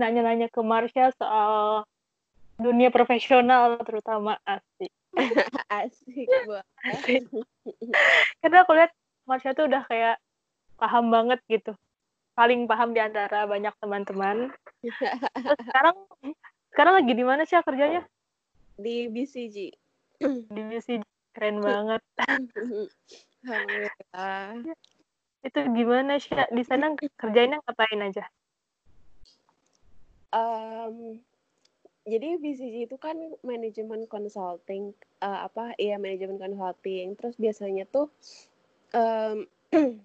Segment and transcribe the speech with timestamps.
[0.00, 1.84] nanya-nanya ke Marsha soal
[2.56, 4.92] dunia profesional terutama asik.
[5.80, 6.28] asik
[6.84, 7.24] asik.
[8.40, 8.92] Karena aku lihat
[9.28, 10.16] Marsha tuh udah kayak
[10.80, 11.76] paham banget gitu.
[12.32, 14.48] Paling paham di antara banyak teman-teman.
[14.80, 15.96] Terus sekarang
[16.72, 18.02] sekarang lagi di mana sih kerjanya?
[18.80, 19.56] Di BCG.
[20.48, 21.04] Di BCG
[21.36, 22.00] keren banget.
[23.44, 24.64] Alhamdulillah.
[25.40, 28.24] Itu gimana sih di sana kerjainnya ngapain aja?
[30.30, 31.18] Um,
[32.08, 37.14] jadi BCG itu kan manajemen consulting uh, apa iya manajemen consulting.
[37.18, 38.08] Terus biasanya tuh
[38.96, 39.44] um,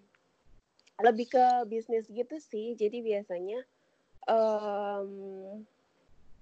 [1.06, 2.76] lebih ke bisnis gitu sih.
[2.76, 3.64] Jadi biasanya
[4.28, 5.64] um,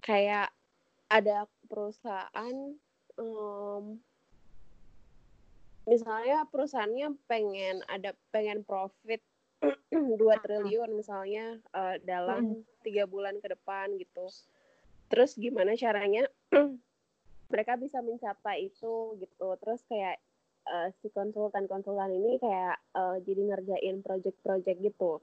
[0.03, 0.51] kayak
[1.07, 2.55] ada perusahaan
[3.19, 3.99] um,
[5.83, 9.19] misalnya perusahaannya pengen ada pengen profit
[9.91, 14.27] 2 triliun misalnya uh, dalam tiga bulan ke depan gitu.
[15.07, 16.27] Terus gimana caranya
[17.51, 19.47] mereka bisa mencapai itu gitu.
[19.61, 20.19] Terus kayak
[20.67, 25.21] uh, si konsultan-konsultan ini kayak uh, jadi ngerjain project-project gitu.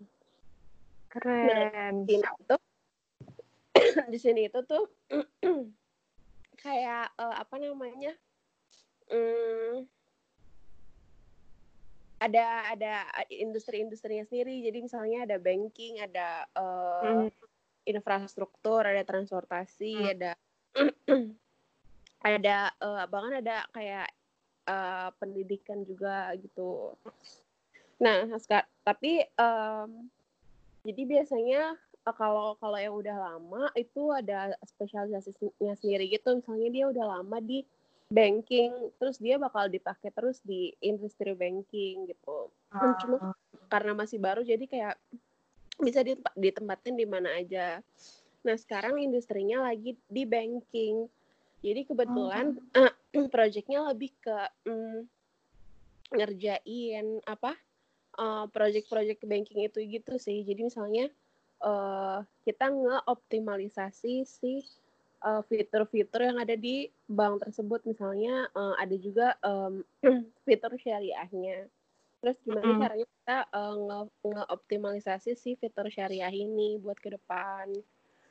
[1.11, 1.47] Keren.
[1.51, 2.57] nah, di sini itu
[4.15, 4.85] di sini itu tuh
[6.63, 8.15] kayak uh, apa namanya?
[9.11, 9.91] Um,
[12.21, 12.95] ada ada
[13.33, 17.29] industri-industrinya sendiri jadi misalnya ada banking ada uh, hmm.
[17.89, 20.13] infrastruktur ada transportasi hmm.
[20.13, 20.31] ada
[22.29, 24.13] ada uh, bahkan ada kayak
[24.69, 26.93] uh, pendidikan juga gitu
[27.97, 28.29] nah
[28.85, 30.09] tapi um,
[30.85, 31.73] jadi biasanya
[32.05, 37.41] uh, kalau kalau yang udah lama itu ada spesialisasinya sendiri gitu misalnya dia udah lama
[37.41, 37.65] di
[38.11, 42.95] banking terus dia bakal dipakai terus di industri banking gitu uh.
[42.99, 43.39] cuma
[43.71, 44.99] karena masih baru jadi kayak
[45.79, 46.03] bisa
[46.35, 47.79] ditempatin di mana aja
[48.43, 51.07] nah sekarang industrinya lagi di banking
[51.63, 52.91] jadi kebetulan uh.
[52.91, 55.07] uh, projectnya lebih ke um,
[56.11, 57.55] ngerjain apa
[58.19, 61.07] uh, project-project banking itu gitu sih jadi misalnya
[61.63, 64.67] uh, kita ngeoptimalisasi si
[65.25, 67.85] uh, fitur-fitur yang ada di bank tersebut.
[67.85, 69.85] Misalnya uh, ada juga um,
[70.47, 71.69] fitur syariahnya.
[72.21, 72.81] Terus gimana mm.
[72.85, 77.73] caranya kita uh, nge ngeoptimalisasi si fitur syariah ini buat ke depan?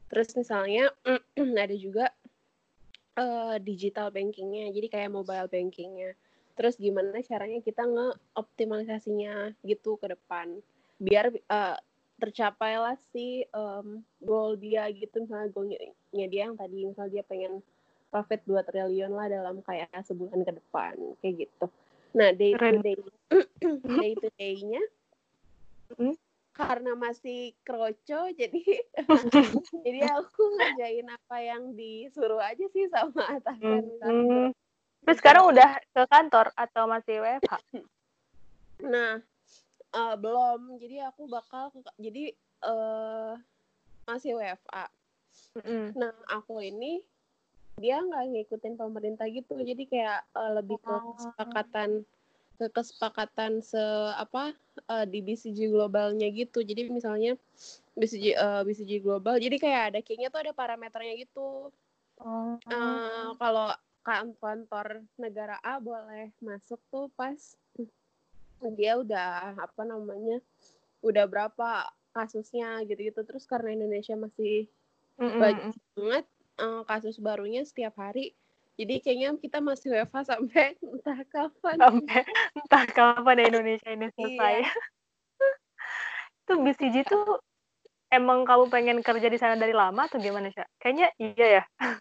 [0.09, 0.93] Terus misalnya
[1.65, 2.13] ada juga
[3.17, 6.13] uh, digital bankingnya jadi kayak mobile bankingnya.
[6.53, 10.59] Terus gimana caranya kita ngeoptimalisasinya gitu ke depan?
[10.99, 11.79] Biar uh,
[12.19, 17.63] tercapailah si um, goal dia gitu misalnya goalnya dia yang tadi misalnya dia pengen
[18.13, 20.93] profit 2 triliun lah dalam kayak sebulan ke depan
[21.23, 21.65] kayak gitu
[22.13, 22.97] nah day to day
[24.01, 24.83] day to day-nya
[25.95, 26.13] hmm?
[26.51, 28.63] karena masih kroco jadi
[29.85, 34.51] jadi aku ngerjain apa yang disuruh aja sih sama atasan hmm.
[35.09, 37.53] Terus sekarang udah ke kantor atau masih WFH?
[38.85, 39.23] Nah,
[39.95, 42.33] uh, belum jadi aku bakal jadi
[42.65, 43.37] uh,
[44.09, 44.85] masih WFA
[45.61, 45.97] mm.
[45.97, 47.01] nah aku ini
[47.79, 51.15] dia nggak ngikutin pemerintah gitu jadi kayak uh, lebih ke oh.
[51.15, 52.03] kesepakatan
[52.59, 53.79] ke kesepakatan se
[54.19, 54.51] apa
[54.91, 57.39] uh, di BCG globalnya gitu jadi misalnya
[57.95, 61.71] BCG uh, BCG global jadi kayak ada kayaknya tuh ada parameternya gitu
[62.19, 62.53] oh.
[62.59, 63.71] uh, kalau
[64.03, 67.37] kantor negara A boleh masuk tuh pas
[68.75, 70.43] dia udah apa namanya
[70.99, 73.23] udah berapa kasusnya gitu-gitu.
[73.23, 74.67] Terus karena Indonesia masih
[75.19, 75.39] mm-hmm.
[75.39, 76.25] banyak banget
[76.59, 78.35] uh, kasus barunya setiap hari
[78.79, 81.75] jadi kayaknya kita masih WFH sampai entah kapan.
[81.75, 82.21] Sampai
[82.55, 84.53] entah kapan di Indonesia ini selesai.
[84.63, 84.71] Iya.
[86.47, 87.43] itu BCG tuh
[88.09, 91.63] emang kamu pengen kerja di sana dari lama atau gimana sih kayaknya iya ya.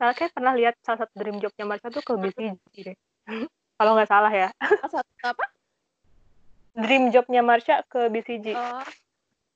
[0.00, 2.96] Soalnya kayak pernah lihat salah satu dream jobnya Marsha tuh ke BCG deh.
[3.76, 4.48] Kalau nggak salah ya.
[4.56, 5.44] Apa
[6.84, 8.56] dream jobnya Marsha ke BCG.
[8.56, 8.86] Oh,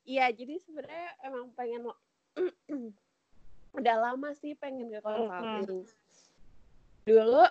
[0.05, 1.89] iya jadi sebenarnya emang pengen
[3.77, 5.83] udah lama sih pengen ke consulting.
[5.83, 5.83] Mm -hmm.
[7.05, 7.43] Dulu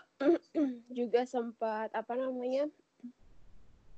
[0.99, 2.67] juga sempat apa namanya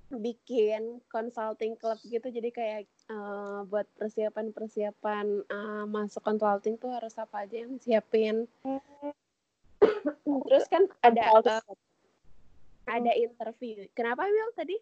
[0.07, 2.81] bikin consulting club gitu jadi kayak
[3.11, 8.47] uh, buat persiapan-persiapan uh, masuk consulting tuh harus apa aja yang siapin.
[10.47, 11.63] Terus kan ada uh,
[12.87, 13.91] ada interview.
[13.99, 14.79] Kenapa Will tadi?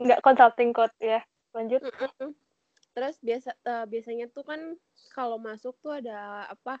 [0.00, 1.20] Nggak consulting code ya.
[1.54, 1.80] Lanjut.
[2.94, 4.60] Terus biasa uh, biasanya tuh kan
[5.14, 6.78] kalau masuk tuh ada apa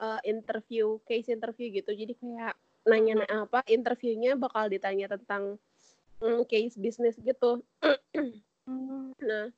[0.00, 1.90] uh, interview case interview gitu.
[1.92, 2.54] Jadi kayak
[2.88, 5.60] nanya mm apa interviewnya bakal ditanya tentang
[6.20, 7.60] um, case bisnis gitu.
[8.68, 9.16] Mm.
[9.24, 9.48] nah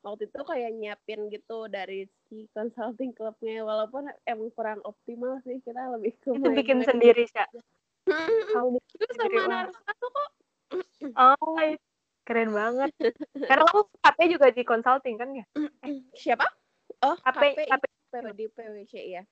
[0.00, 3.60] waktu itu kayak nyiapin gitu dari si consulting clubnya.
[3.60, 7.36] Walaupun emang kurang optimal sih kita lebih ke itu bikin sendiri sih
[8.06, 10.30] itu sama anak satu kok
[11.18, 11.58] oh.
[12.26, 12.90] Keren banget.
[13.48, 15.44] Karena kamu KP juga di consulting kan ya?
[16.26, 16.46] Siapa?
[17.06, 19.22] Oh KP KP, KP di PwC ya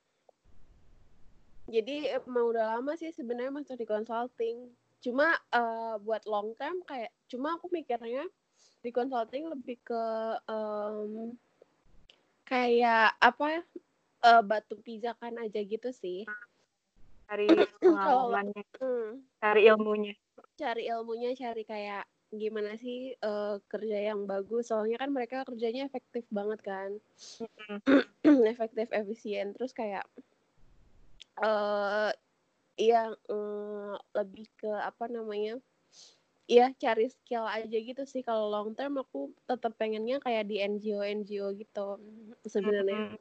[1.64, 4.68] jadi emang udah lama sih sebenarnya masuk di consulting.
[5.00, 8.24] Cuma uh, buat long term kayak cuma aku mikirnya
[8.84, 10.04] di consulting lebih ke
[10.44, 11.32] um,
[12.44, 13.64] kayak apa
[14.20, 16.28] uh, batu pijakan aja gitu sih.
[17.24, 17.48] Cari
[17.80, 18.64] pengalamannya.
[18.80, 19.24] hmm.
[19.40, 20.12] cari ilmunya.
[20.60, 22.04] Cari ilmunya cari kayak
[22.36, 26.90] gimana sih uh, kerja yang bagus soalnya kan mereka kerjanya efektif banget kan
[28.54, 30.04] efektif efisien terus kayak
[31.40, 32.10] uh,
[32.74, 35.62] yang uh, lebih ke apa namanya
[36.44, 38.20] Iya, cari skill aja gitu sih.
[38.20, 41.96] Kalau long term aku tetap pengennya kayak di NGO NGO gitu
[42.44, 43.16] sebenarnya.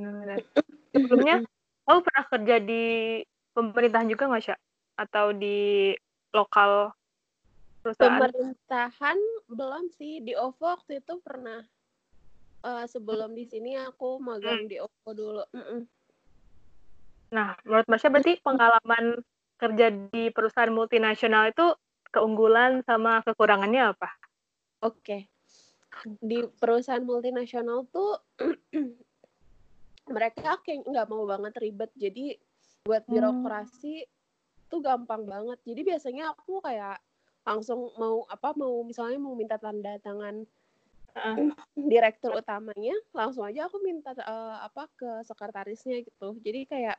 [0.00, 0.40] Mm-hmm.
[0.96, 1.44] Sebelumnya,
[1.84, 2.84] kamu pernah kerja di
[3.52, 4.56] pemerintahan juga nggak sih?
[4.96, 5.92] Atau di
[6.32, 6.96] lokal
[7.82, 8.22] perusahaan?
[8.22, 9.18] Pemerintahan
[9.50, 10.22] belum sih.
[10.22, 11.60] Di OVO waktu itu pernah.
[12.62, 14.70] Uh, sebelum di sini aku magang hmm.
[14.70, 15.42] di OVO dulu.
[15.50, 15.80] Mm -mm.
[17.34, 19.18] Nah, menurut Marsha berarti pengalaman
[19.56, 21.74] kerja di perusahaan multinasional itu
[22.12, 24.10] keunggulan sama kekurangannya apa?
[24.84, 25.00] Oke.
[25.02, 25.20] Okay.
[26.20, 28.20] Di perusahaan multinasional tuh
[30.14, 31.90] mereka kayak nggak mau banget ribet.
[31.96, 32.36] Jadi
[32.84, 33.12] buat hmm.
[33.16, 34.10] birokrasi hmm.
[34.68, 35.58] tuh gampang banget.
[35.64, 37.00] Jadi biasanya aku kayak
[37.42, 40.46] langsung mau apa mau misalnya mau minta tanda tangan
[41.18, 41.36] uh.
[41.74, 46.38] direktur utamanya, langsung aja aku minta uh, apa ke sekretarisnya gitu.
[46.40, 46.98] Jadi kayak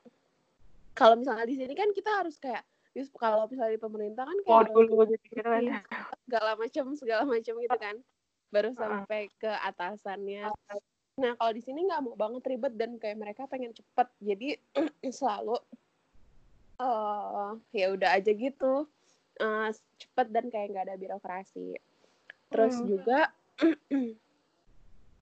[0.94, 2.62] kalau misalnya di sini kan kita harus kayak
[2.94, 5.82] Terus kalau misalnya di pemerintah kan kayak oh, dulu kan.
[6.30, 7.96] segala macam segala macam gitu kan.
[8.54, 10.54] Baru sampai ke atasannya.
[11.18, 14.08] Nah, kalau di sini nggak mau banget ribet dan kayak mereka pengen cepet.
[14.22, 14.48] Jadi
[15.18, 15.58] selalu
[16.78, 18.86] uh, ya udah aja gitu.
[19.42, 21.78] Uh, cepet dan kayak nggak ada birokrasi.
[22.54, 22.86] Terus hmm.
[22.86, 23.20] juga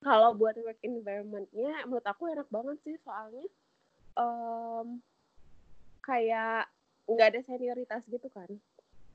[0.06, 3.48] kalau buat work environment-nya menurut aku enak banget sih soalnya
[4.18, 5.00] um,
[6.02, 6.68] kayak
[7.08, 8.50] nggak ada senioritas gitu kan.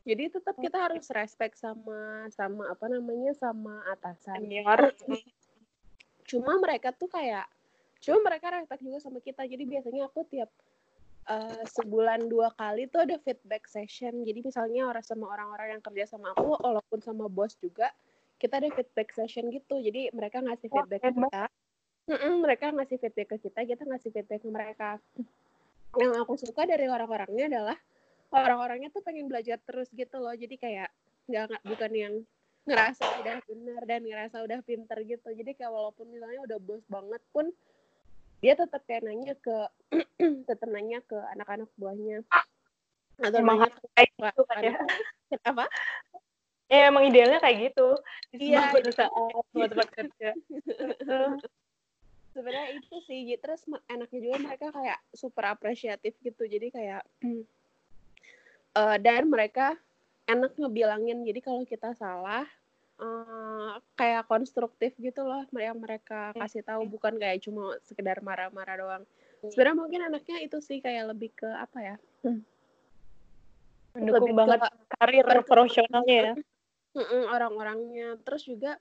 [0.06, 4.38] Jadi tetap kita harus respect sama sama apa namanya sama atasan.
[4.38, 4.94] Senior.
[6.30, 7.50] Cuma mereka tuh kayak
[7.98, 9.42] cuma mereka respect juga sama kita.
[9.42, 10.46] Jadi biasanya aku tiap
[11.26, 14.22] uh, sebulan dua kali tuh ada feedback session.
[14.22, 17.90] Jadi misalnya orang sama orang-orang yang kerja sama aku walaupun sama bos juga
[18.36, 19.80] kita ada feedback session gitu.
[19.80, 21.44] Jadi mereka ngasih feedback ke kita.
[22.06, 24.90] Mm -mm, mereka ngasih feedback ke kita kita ngasih feedback ke mereka.
[25.96, 27.78] Yang aku suka dari orang-orangnya adalah
[28.30, 30.34] orang-orangnya tuh pengen belajar terus gitu loh.
[30.34, 30.90] Jadi kayak
[31.26, 32.14] nggak bukan yang
[32.66, 35.28] ngerasa udah benar dan ngerasa udah pinter gitu.
[35.30, 37.50] Jadi kayak walaupun misalnya udah bos banget pun
[38.40, 39.56] dia tetap kayak nanya ke
[40.48, 42.22] tetap nanya ke anak-anak buahnya.
[43.20, 44.76] Atau emang nanya ke kayak gitu kan ya?
[45.50, 45.64] apa?
[46.66, 47.88] Ya emang idealnya kayak gitu.
[48.34, 50.30] Iya buat tempat kerja.
[52.36, 56.44] Sebenarnya itu sih terus enaknya juga mereka kayak super apresiatif gitu.
[56.44, 57.02] Jadi kayak
[58.76, 59.78] uh, dan mereka
[60.26, 62.44] enak ngebilangin jadi kalau kita salah
[63.00, 66.88] uh, kayak konstruktif gitu loh yang mereka kasih tahu.
[66.88, 69.04] Bukan kayak cuma sekedar marah-marah doang.
[69.52, 71.96] Sebenarnya mungkin anaknya itu sih kayak lebih ke apa ya?
[73.96, 76.34] Mendukung lebih banget ke, karir profesionalnya ya?
[77.32, 78.16] Orang-orangnya.
[78.24, 78.80] Terus juga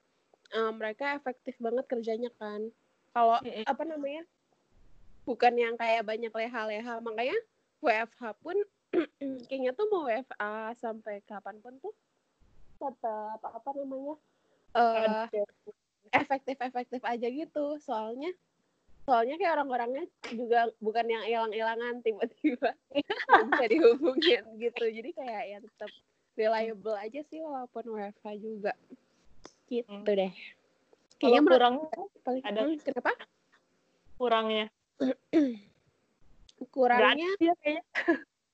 [0.55, 2.71] uh, mereka efektif banget kerjanya kan.
[3.11, 3.65] Kalau mm -hmm.
[3.67, 4.23] apa namanya?
[5.25, 7.01] Bukan yang kayak banyak leha-leha.
[7.03, 7.37] Makanya
[7.83, 8.57] WFH pun
[9.51, 11.93] kayaknya tuh mau WFA sampai kapan pun tuh
[12.77, 14.15] tetap apa namanya
[14.75, 15.25] uh,
[16.13, 17.79] efektif efektif aja gitu.
[17.81, 18.31] Soalnya
[19.05, 20.03] soalnya kayak orang-orangnya
[20.33, 22.73] juga bukan yang hilang-hilangan tiba-tiba
[23.51, 24.85] bisa dihubungin gitu.
[24.89, 25.91] Jadi kayak ya tetap
[26.35, 28.73] reliable aja sih walaupun WFH juga.
[29.69, 30.05] Gitu hmm.
[30.05, 30.33] deh.
[31.15, 31.75] Kayaknya kurang
[32.27, 33.11] paling ada hmm, kenapa?
[34.15, 34.67] kurangnya.
[36.71, 37.51] Kurangnya ya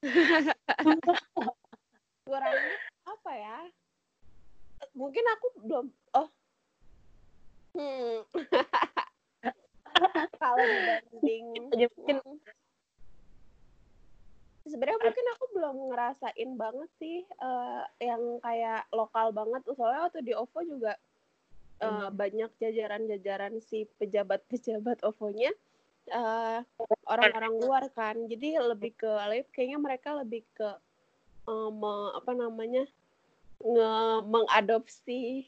[2.25, 2.75] kurangnya
[3.05, 3.57] apa ya
[4.95, 5.86] mungkin aku belum
[6.17, 6.29] oh.
[7.71, 8.27] Hmm.
[10.41, 12.17] kalau dibanding mungkin.
[14.62, 20.33] Sebenarnya mungkin aku belum ngerasain banget sih uh, yang kayak lokal banget soalnya waktu di
[20.38, 20.93] OVO juga
[21.81, 25.51] uh, banyak jajaran-jajaran si pejabat-pejabat OVO-nya
[26.13, 26.62] uh,
[27.10, 28.15] orang-orang luar kan.
[28.29, 29.12] Jadi lebih ke
[29.50, 30.69] kayaknya mereka lebih ke
[31.50, 31.81] um,
[32.15, 32.86] apa namanya
[33.62, 33.94] nge
[34.25, 35.48] mengadopsi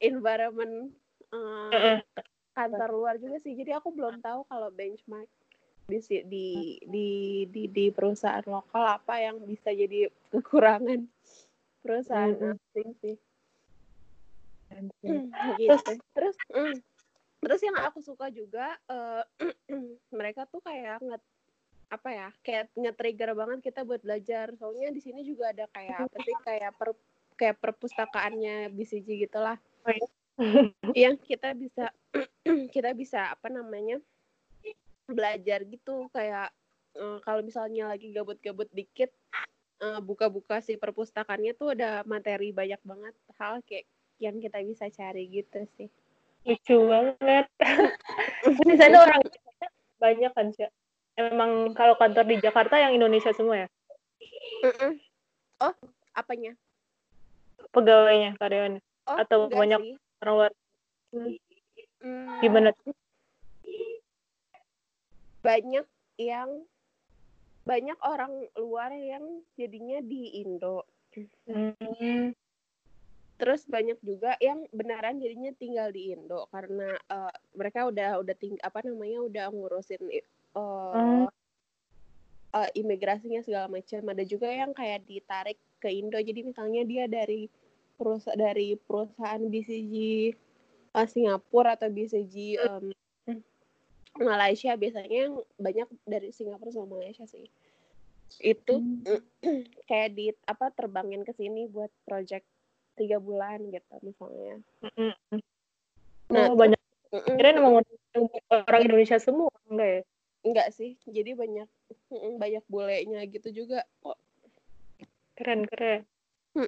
[0.00, 0.90] environment
[1.30, 2.00] uh,
[2.54, 3.54] kantor luar juga sih.
[3.54, 5.28] Jadi aku belum tahu kalau benchmark
[5.90, 6.46] di di
[6.86, 7.08] di
[7.50, 11.02] di, di perusahaan lokal apa yang bisa jadi kekurangan
[11.82, 12.54] perusahaan mm -hmm.
[12.70, 13.16] asing sih.
[15.58, 15.66] Gitu.
[15.66, 15.82] terus?
[16.14, 16.76] Terus mm,
[17.40, 19.24] terus yang aku suka juga uh,
[20.18, 21.18] mereka tuh kayak nge
[21.90, 24.54] apa ya kayak nge-trigger banget kita buat belajar.
[24.54, 26.94] Soalnya di sini juga ada kayak apa sih kayak per
[27.40, 29.56] kayak perpustakaannya BCG gitulah.
[29.88, 30.08] Oh, iya.
[31.08, 31.88] yang kita bisa
[32.74, 33.96] kita bisa apa namanya
[35.08, 36.12] belajar gitu.
[36.12, 36.52] Kayak
[37.00, 39.08] uh, kalau misalnya lagi gabut-gabut dikit
[39.80, 43.88] uh, buka-buka si perpustakaannya tuh ada materi banyak banget hal kayak
[44.20, 45.88] yang kita bisa cari gitu sih.
[46.44, 47.48] Lucu banget.
[48.68, 49.20] Di sana orang
[49.96, 50.68] banyak kan sih
[51.20, 53.68] emang kalau kantor di Jakarta yang Indonesia semua ya?
[55.60, 55.74] Oh
[56.16, 56.56] apanya
[57.70, 59.96] pegawainya karyawannya oh, atau banyak sih.
[60.22, 60.52] orang luar
[61.14, 62.38] hmm.
[62.42, 62.70] gimana
[65.40, 65.86] banyak
[66.20, 66.50] yang
[67.64, 69.24] banyak orang luar yang
[69.56, 70.84] jadinya di Indo
[71.48, 72.34] hmm
[73.40, 78.60] terus banyak juga yang benaran jadinya tinggal di Indo karena uh, mereka udah udah ting
[78.60, 80.02] apa namanya udah ngurusin
[80.52, 81.26] uh, hmm.
[82.52, 87.48] uh, imigrasinya segala macam ada juga yang kayak ditarik ke Indo jadi misalnya dia dari
[87.96, 89.94] perusahaan dari perusahaan BCG
[90.94, 92.92] uh, Singapura atau BCG um,
[94.20, 97.48] Malaysia biasanya yang banyak dari Singapura sama Malaysia sih
[98.38, 99.20] itu hmm.
[99.90, 102.46] kayak di apa terbangin ke sini buat project
[102.94, 104.60] tiga bulan gitu misalnya.
[106.30, 106.78] Nah, oh, banyak.
[107.10, 107.82] Kira emang
[108.54, 110.02] orang Indonesia semua enggak ya?
[110.46, 110.94] Enggak sih.
[111.08, 111.66] Jadi banyak
[112.38, 114.20] banyak bulenya gitu juga kok.
[115.40, 116.04] Keren keren.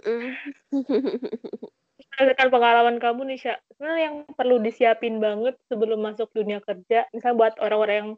[2.12, 7.36] Berdasarkan pengalaman kamu nih, Sya, sebenarnya yang perlu disiapin banget sebelum masuk dunia kerja, misalnya
[7.36, 8.10] buat orang-orang yang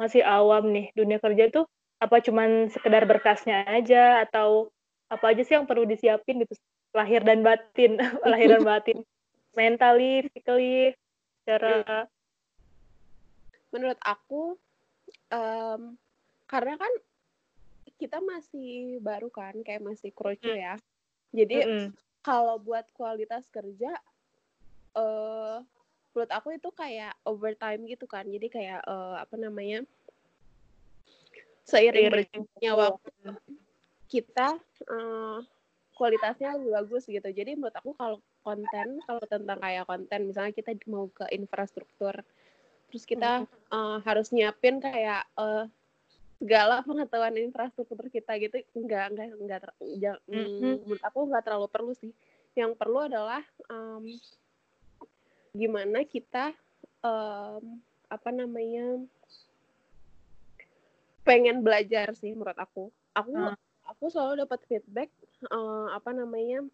[0.00, 1.68] masih awam nih, dunia kerja tuh
[2.00, 4.72] apa cuman sekedar berkasnya aja atau
[5.06, 6.58] apa aja sih yang perlu disiapin gitu
[6.90, 7.94] lahir dan batin
[8.32, 8.98] lahir dan batin.
[9.52, 10.96] Mentally physically
[11.44, 12.08] secara
[13.70, 14.56] menurut aku
[15.30, 15.94] um,
[16.48, 16.92] karena kan
[18.02, 20.58] kita masih baru kan kayak masih kroco hmm.
[20.58, 20.74] ya.
[21.30, 21.88] Jadi mm -hmm.
[22.26, 23.94] kalau buat kualitas kerja
[24.98, 25.62] uh,
[26.12, 28.26] menurut aku itu kayak overtime gitu kan.
[28.26, 29.86] Jadi kayak uh, apa namanya
[31.62, 33.10] seiring berjalannya waktu.
[34.12, 34.60] kita
[34.92, 35.40] uh,
[35.96, 37.24] kualitasnya lebih bagus gitu.
[37.30, 42.12] Jadi menurut aku kalau konten kalau tentang kayak konten misalnya kita mau ke infrastruktur
[42.92, 45.64] terus kita uh, harus nyiapin kayak uh,
[46.42, 50.74] segala pengetahuan infrastruktur kita gitu enggak enggak enggak ter, mm, hmm.
[50.82, 52.10] menurut aku enggak terlalu perlu sih
[52.58, 54.02] yang perlu adalah um,
[55.54, 56.50] gimana kita
[57.06, 57.78] um,
[58.10, 58.98] apa namanya
[61.22, 63.54] pengen belajar sih menurut aku aku hmm.
[63.86, 65.14] aku selalu dapat feedback
[65.46, 66.66] uh, apa namanya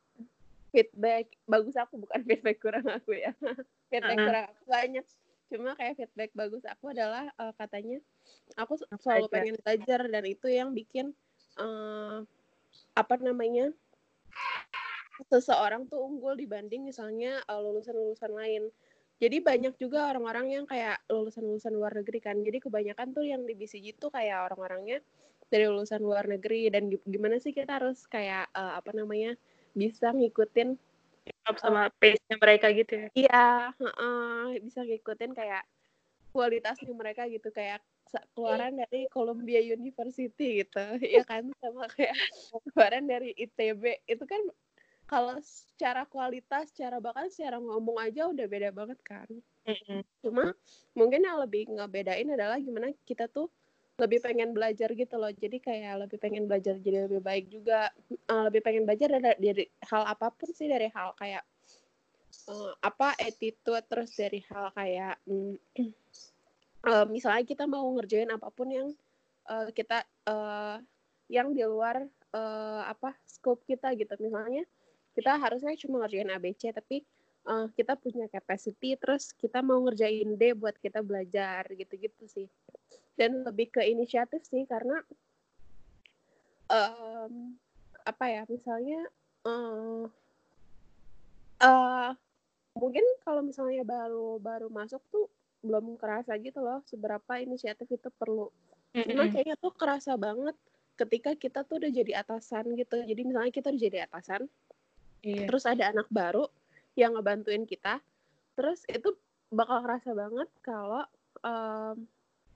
[0.73, 3.37] feedback bagus aku bukan feedback kurang aku ya
[3.93, 4.25] feedback -huh.
[4.25, 5.05] kurang aku banyak
[5.49, 7.99] cuma kayak feedback bagus aku adalah uh, katanya
[8.57, 11.17] aku selalu pengen belajar dan itu yang bikin
[11.57, 12.23] uh,
[12.95, 13.73] apa namanya
[15.27, 18.63] seseorang tuh unggul dibanding misalnya lulusan-lulusan uh, lain.
[19.19, 22.39] Jadi banyak juga orang-orang yang kayak lulusan-lulusan luar negeri kan.
[22.39, 25.03] Jadi kebanyakan tuh yang di BCG tuh kayak orang-orangnya
[25.51, 26.71] dari lulusan luar negeri.
[26.71, 29.35] Dan gimana sih kita harus kayak uh, apa namanya
[29.75, 30.79] bisa ngikutin
[31.57, 33.09] sama uh, pace-nya mereka gitu ya?
[33.17, 33.47] Iya
[33.81, 35.65] uh, bisa ngikutin kayak
[36.37, 37.81] kualitasnya mereka gitu kayak
[38.33, 40.85] keluaran dari Columbia University gitu.
[41.17, 41.49] Ya kan?
[41.61, 42.17] Sama kayak
[42.73, 44.43] keluaran dari ITB itu kan
[45.09, 49.29] kalau secara kualitas, secara bahkan secara ngomong aja udah beda banget kan.
[49.65, 50.01] Mm-hmm.
[50.21, 50.53] Cuma
[50.93, 53.49] mungkin yang lebih ngebedain adalah gimana kita tuh
[53.99, 55.35] lebih pengen belajar gitu loh.
[55.35, 57.91] Jadi kayak lebih pengen belajar jadi lebih baik juga.
[58.31, 61.43] Uh, lebih pengen belajar dari, dari hal apa pun sih dari hal kayak
[62.47, 65.19] uh, apa attitude terus dari hal kayak
[66.87, 68.89] uh, misalnya kita mau ngerjain apa pun yang
[69.51, 70.79] uh, kita uh,
[71.27, 74.15] yang di luar uh, apa scope kita gitu.
[74.23, 74.63] Misalnya
[75.19, 77.03] kita harusnya cuma ngerjain ABC tapi
[77.51, 82.47] uh, kita punya capacity terus kita mau ngerjain D buat kita belajar gitu-gitu sih
[83.19, 85.03] dan lebih ke inisiatif sih karena
[86.71, 87.59] um,
[88.07, 89.03] apa ya misalnya
[89.43, 90.07] uh,
[91.61, 92.11] uh,
[92.79, 95.27] mungkin kalau misalnya baru baru masuk tuh
[95.67, 98.49] belum kerasa gitu loh seberapa inisiatif itu perlu.
[98.95, 100.55] Cuma kayaknya tuh kerasa banget
[100.95, 103.03] ketika kita tuh udah jadi atasan gitu.
[103.03, 104.47] Jadi misalnya kita udah jadi atasan
[105.23, 105.47] iya.
[105.49, 106.47] terus ada anak baru
[106.99, 108.03] yang ngebantuin kita
[108.59, 109.15] terus itu
[109.49, 111.07] bakal kerasa banget kalau
[111.47, 111.97] um,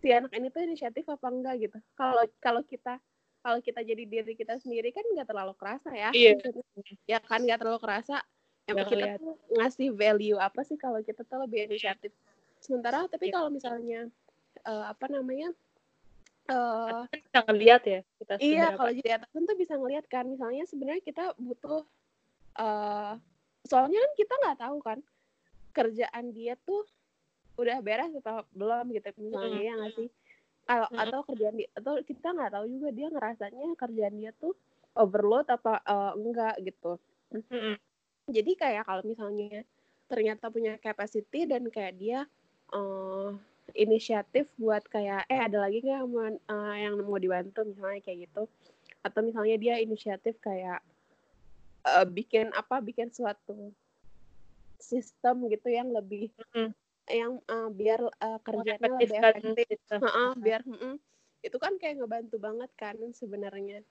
[0.02, 1.78] si anak ini tuh inisiatif apa enggak gitu.
[1.94, 2.98] Kalau kalau kita
[3.42, 6.10] kalau kita jadi diri kita sendiri kan nggak terlalu kerasa ya.
[6.10, 6.42] Iya.
[7.06, 8.18] ya kan nggak terlalu kerasa.
[8.66, 12.10] Emang kita tuh ngasih value apa sih kalau kita tuh lebih inisiatif?
[12.58, 13.34] Sementara tapi yeah.
[13.34, 14.00] kalau misalnya
[14.66, 15.50] uh, apa namanya
[16.46, 20.26] uh, bisa ngelihat ya kita iya kalau jadi atasan tuh bisa ngelihat kan.
[20.30, 21.82] Misalnya sebenarnya kita butuh
[22.58, 23.18] uh,
[23.66, 24.98] soalnya kan kita nggak tahu kan
[25.72, 26.86] kerjaan dia tuh
[27.56, 29.66] udah beres atau belum gitu misalnya mm.
[29.66, 30.08] ya nggak sih
[30.64, 30.98] kalau mm.
[31.02, 34.54] atau kerjaan dia atau kita nggak tahu juga dia ngerasanya kerjaan dia tuh
[34.96, 36.96] overload apa uh, enggak gitu
[37.34, 37.76] mm.
[38.32, 39.64] jadi kayak kalau misalnya
[40.08, 42.24] ternyata punya capacity dan kayak dia
[42.72, 43.32] uh,
[43.72, 48.44] inisiatif buat kayak eh ada lagi nggak yang, uh, yang mau dibantu misalnya kayak gitu
[49.02, 50.80] atau misalnya dia inisiatif kayak
[51.86, 53.74] uh, bikin apa bikin suatu
[54.78, 56.74] sistem gitu yang lebih mm-hmm.
[57.10, 60.96] Yang uh, biar uh, kerjanya lebih efektif uh, uh, biar uh,
[61.42, 63.82] itu kan kayak ngebantu banget kan sebenarnya.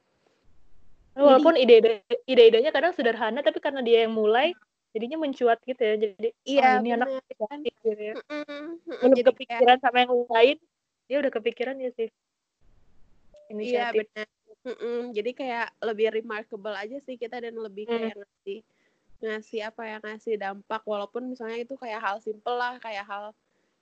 [1.12, 4.56] Walaupun ide-ide ide-idenya kadang sederhana tapi karena dia yang mulai
[4.96, 5.96] jadinya mencuat gitu ya.
[6.00, 7.60] Jadi iya oh, ini anak kan.
[7.60, 8.15] gitu ya.
[8.88, 9.84] Belum jadi kepikiran kayak...
[9.84, 10.58] sama yang lain
[11.12, 12.08] dia udah kepikiran ya sih.
[13.51, 14.27] Iya benar
[14.62, 15.10] Mm-mm.
[15.18, 17.91] jadi kayak lebih remarkable aja sih kita dan lebih mm.
[17.98, 18.60] kayak ngasih
[19.21, 20.81] ngasih apa ya ngasih dampak.
[20.83, 23.31] Walaupun misalnya itu kayak hal simple lah kayak hal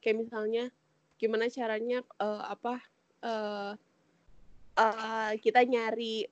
[0.03, 0.69] kayak misalnya
[1.19, 2.79] gimana caranya uh, apa
[3.24, 3.74] uh,
[4.79, 6.27] uh, kita nyari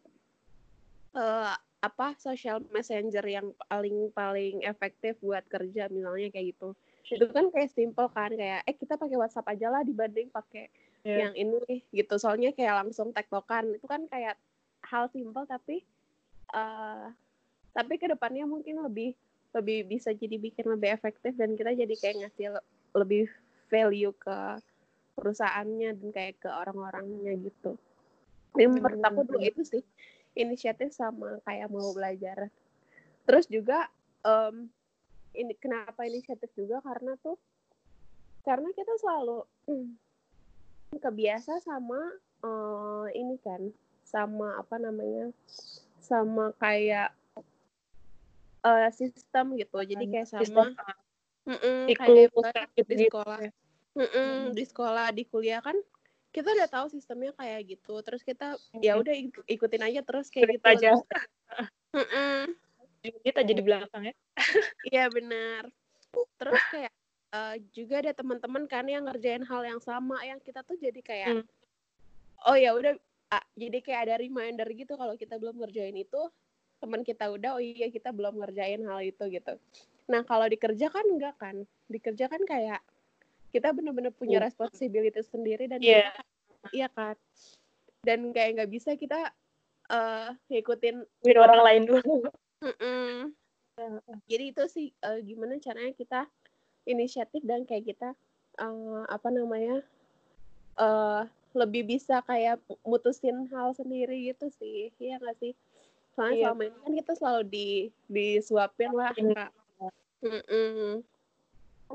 [1.16, 6.70] uh, apa social messenger yang paling paling efektif buat kerja misalnya kayak gitu.
[7.08, 10.68] Itu kan kayak simple kan kayak eh kita pakai WhatsApp aja lah dibanding pakai
[11.08, 11.28] yeah.
[11.28, 12.16] yang ini gitu.
[12.20, 13.78] Soalnya kayak langsung tektokan.
[13.78, 14.36] Itu kan kayak
[14.84, 15.84] hal simple tapi
[16.56, 17.12] uh,
[17.78, 19.14] tapi ke depannya mungkin lebih
[19.54, 22.58] lebih bisa jadi bikin lebih efektif dan kita jadi kayak ngasih
[22.98, 23.30] lebih
[23.70, 24.38] value ke
[25.14, 27.78] perusahaannya dan kayak ke orang-orangnya gitu.
[28.58, 29.84] Ini menurut aku dulu itu sih
[30.34, 32.50] inisiatif sama kayak mau belajar.
[33.30, 33.86] Terus juga
[34.26, 34.66] um,
[35.38, 36.82] ini kenapa inisiatif juga?
[36.82, 37.38] Karena tuh
[38.42, 39.90] karena kita selalu hmm,
[41.04, 42.00] kebiasa sama
[42.42, 43.70] uh, ini kan
[44.02, 45.30] sama apa namanya
[46.02, 47.12] sama kayak
[48.68, 49.78] uh, sistem gitu.
[49.80, 50.76] Jadi kayak sama.
[51.48, 53.40] mm -mm, kayak di sekolah.
[53.96, 55.80] Mm -mm, di sekolah di kuliah kan
[56.36, 57.96] kita udah tahu sistemnya kayak gitu.
[58.04, 59.16] Terus kita ya udah
[59.48, 60.90] ikutin aja terus kayak gitu aja.
[63.24, 64.16] Kita jadi belakang ya.
[64.94, 65.72] Iya benar.
[66.38, 66.94] Terus kayak
[67.34, 71.28] uh, juga ada teman-teman kan yang ngerjain hal yang sama yang kita tuh jadi kayak
[71.42, 71.46] hmm.
[72.48, 72.94] oh ya udah
[73.34, 76.22] uh, jadi kayak ada reminder gitu kalau kita belum ngerjain itu
[76.78, 79.54] teman kita udah oh iya kita belum ngerjain hal itu gitu.
[80.08, 81.56] Nah kalau dikerja kan enggak kan?
[81.90, 82.82] Dikerja kan kayak
[83.52, 84.46] kita benar-benar punya iya.
[84.46, 86.14] responsibilitas sendiri dan yeah.
[86.72, 87.16] iya kan?
[88.06, 89.34] Dan kayak nggak bisa kita
[89.90, 92.16] uh, ngikutin ngikutin orang lain dulu.
[92.58, 93.14] Mm -mm.
[94.26, 96.26] jadi itu sih uh, gimana caranya kita
[96.90, 98.18] inisiatif dan kayak kita
[98.58, 99.86] uh, apa namanya
[100.82, 104.90] uh, lebih bisa kayak mutusin hal sendiri gitu sih.
[104.98, 105.54] Iya nggak sih
[106.18, 106.46] soalnya iya.
[106.50, 107.68] selama ini kan kita selalu di
[108.10, 109.52] disuapin lah kak.
[110.26, 111.06] Mm -mm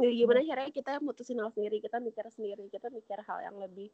[0.01, 1.85] gimana caranya kita mutusin hal sendiri?
[1.85, 3.93] Kita mikir sendiri kita mikir hal yang lebih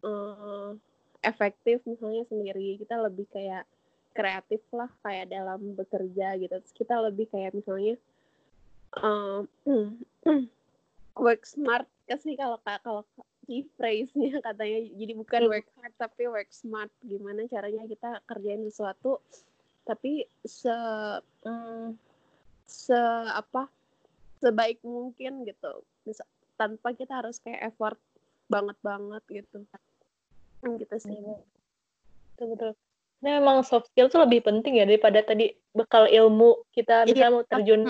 [0.00, 0.72] uh,
[1.20, 2.80] efektif misalnya sendiri.
[2.80, 3.68] Kita lebih kayak
[4.16, 6.54] kreatif lah kayak dalam bekerja gitu.
[6.56, 8.00] Terus kita lebih kayak misalnya
[9.04, 9.44] um,
[11.24, 11.84] work smart.
[12.08, 13.04] Ya sih kalau kalau
[13.44, 14.88] key phrase-nya katanya.
[14.88, 15.52] Jadi bukan hmm.
[15.52, 16.88] work hard tapi work smart.
[17.04, 19.20] Gimana caranya kita kerjain sesuatu
[19.86, 20.74] tapi se
[21.46, 21.94] um,
[22.66, 22.98] se
[23.30, 23.70] apa
[24.42, 25.86] sebaik mungkin gitu.
[26.02, 26.26] Bisa
[26.58, 27.98] tanpa kita harus kayak effort
[28.50, 29.62] banget banget gitu.
[30.66, 31.14] Gitu sih.
[31.14, 31.38] Iya.
[32.34, 32.72] betul betul.
[33.24, 37.32] Ini memang soft skill tuh lebih penting ya daripada tadi bekal ilmu kita bisa iya.
[37.32, 37.88] mau terjun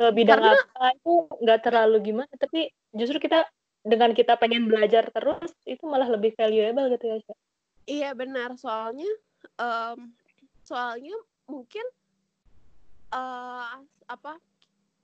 [0.00, 2.32] ke bidang Karena, apa itu nggak terlalu gimana.
[2.40, 3.44] Tapi justru kita
[3.82, 7.18] dengan kita pengen belajar terus itu malah lebih valuable gitu ya
[7.86, 8.54] iya benar.
[8.54, 9.10] Soalnya
[9.58, 10.14] um,
[10.62, 11.16] soalnya
[11.52, 11.84] mungkin
[13.12, 13.76] uh,
[14.08, 14.40] apa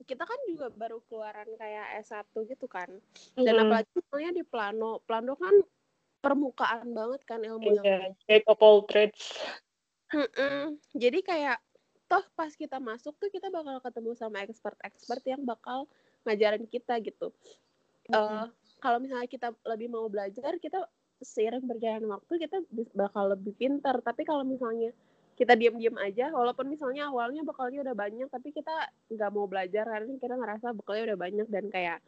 [0.09, 2.89] kita kan juga baru keluaran kayak S1 gitu kan.
[3.37, 3.61] Dan mm.
[3.67, 5.05] apalagi misalnya di Plano.
[5.05, 5.53] Plano kan
[6.19, 7.83] permukaan banget kan ilmunya.
[7.85, 9.37] Yeah, jack of all trades.
[10.09, 10.81] Mm-mm.
[10.97, 11.61] Jadi kayak
[12.09, 15.85] toh pas kita masuk tuh kita bakal ketemu sama expert-expert yang bakal
[16.25, 17.29] ngajarin kita gitu.
[18.09, 18.17] Mm-hmm.
[18.17, 18.47] Uh,
[18.81, 22.63] kalau misalnya kita lebih mau belajar, kita seiring berjalan waktu kita
[22.95, 23.99] bakal lebih pintar.
[24.01, 24.95] Tapi kalau misalnya
[25.39, 30.11] kita diam-diam aja walaupun misalnya awalnya bekalnya udah banyak tapi kita nggak mau belajar karena
[30.19, 32.03] kita ngerasa bekalnya udah banyak dan kayak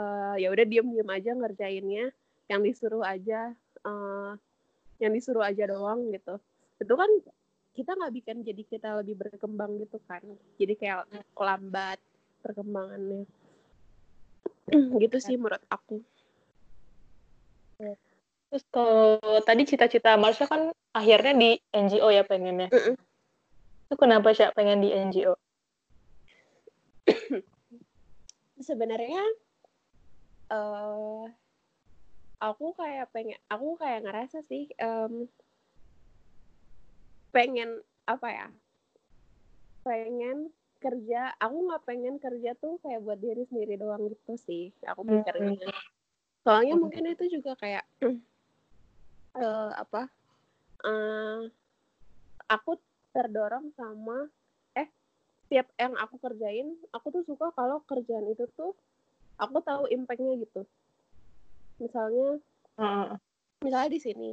[0.00, 2.08] uh, ya udah diam-diam aja ngerjainnya
[2.48, 3.52] yang disuruh aja
[3.84, 4.32] uh,
[4.96, 6.40] yang disuruh aja doang gitu.
[6.80, 7.12] Itu kan
[7.76, 10.24] kita nggak bikin jadi kita lebih berkembang gitu kan
[10.56, 11.00] jadi kayak
[11.36, 12.00] lambat
[12.40, 13.28] perkembangannya.
[15.02, 15.98] Gitu sih menurut aku
[18.50, 22.66] Terus kalau tadi cita-cita Marsha kan akhirnya di NGO ya pengennya.
[22.74, 22.94] Mm -mm.
[23.86, 25.38] Itu kenapa sih pengen di NGO?
[28.66, 29.22] Sebenarnya
[30.50, 31.30] uh,
[32.42, 35.30] aku kayak pengen, aku kayak ngerasa sih um,
[37.30, 38.48] pengen apa ya?
[39.86, 40.50] Pengen
[40.82, 44.74] kerja, aku nggak pengen kerja tuh kayak buat diri sendiri doang gitu sih.
[44.90, 45.54] Aku mikirnya.
[45.54, 45.86] Mm -hmm.
[46.42, 47.86] Soalnya mungkin itu juga kayak
[49.36, 50.08] uh, apa
[50.86, 51.46] uh,
[52.50, 52.78] aku
[53.14, 54.30] terdorong sama
[54.74, 54.88] eh
[55.50, 58.74] tiap yang aku kerjain aku tuh suka kalau kerjaan itu tuh
[59.38, 60.62] aku tahu impactnya gitu
[61.80, 62.38] misalnya
[62.78, 63.16] uh.
[63.62, 64.30] misalnya di sini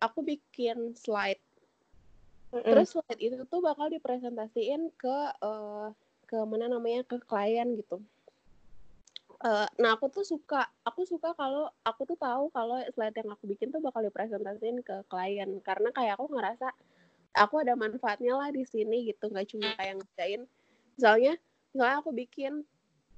[0.00, 1.40] aku bikin slide
[2.52, 2.64] uh-uh.
[2.64, 5.92] terus slide itu tuh bakal dipresentasiin ke uh,
[6.30, 7.98] ke mana namanya ke klien gitu
[9.40, 13.48] Uh, nah aku tuh suka aku suka kalau aku tuh tahu kalau slide yang aku
[13.48, 15.48] bikin tuh bakal dipresentasiin ke klien.
[15.64, 16.68] Karena kayak aku ngerasa
[17.32, 20.44] aku ada manfaatnya lah di sini gitu nggak cuma kayak ngerjain.
[21.00, 21.32] Misalnya
[21.72, 22.52] misalnya aku bikin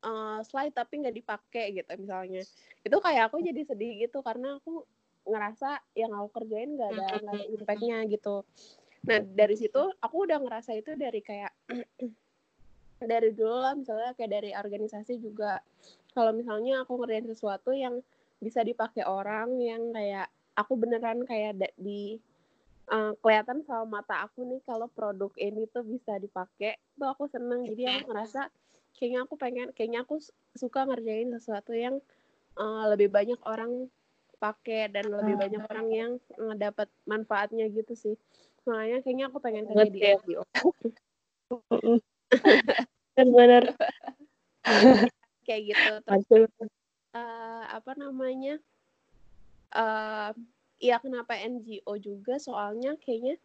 [0.06, 2.46] uh, slide tapi nggak dipakai gitu misalnya.
[2.86, 4.86] Itu kayak aku jadi sedih gitu karena aku
[5.26, 8.46] ngerasa yang aku kerjain nggak ada nggak ada impactnya gitu.
[9.10, 11.50] Nah dari situ aku udah ngerasa itu dari kayak
[13.10, 15.58] dari dulu lah misalnya kayak dari organisasi juga
[16.12, 18.00] kalau misalnya aku ngerjain sesuatu yang
[18.42, 22.18] bisa dipakai orang yang kayak aku beneran kayak di
[22.90, 27.64] uh, kelihatan sama mata aku nih kalau produk ini tuh bisa dipakai tuh aku seneng.
[27.68, 28.50] Jadi aku ngerasa
[28.98, 30.20] kayaknya aku pengen kayaknya aku
[30.58, 32.02] suka ngerjain sesuatu yang
[32.58, 33.88] uh, lebih banyak orang
[34.42, 35.42] pakai dan lebih hmm.
[35.46, 36.10] banyak orang yang
[36.58, 38.16] dapat manfaatnya gitu sih.
[38.66, 40.42] Makanya kayaknya aku pengen kerja di NGO
[43.36, 43.76] benar
[45.52, 46.52] kayak gitu terus
[47.12, 48.56] uh, apa namanya
[49.76, 50.32] uh,
[50.80, 53.36] ya kenapa NGO juga soalnya kayaknya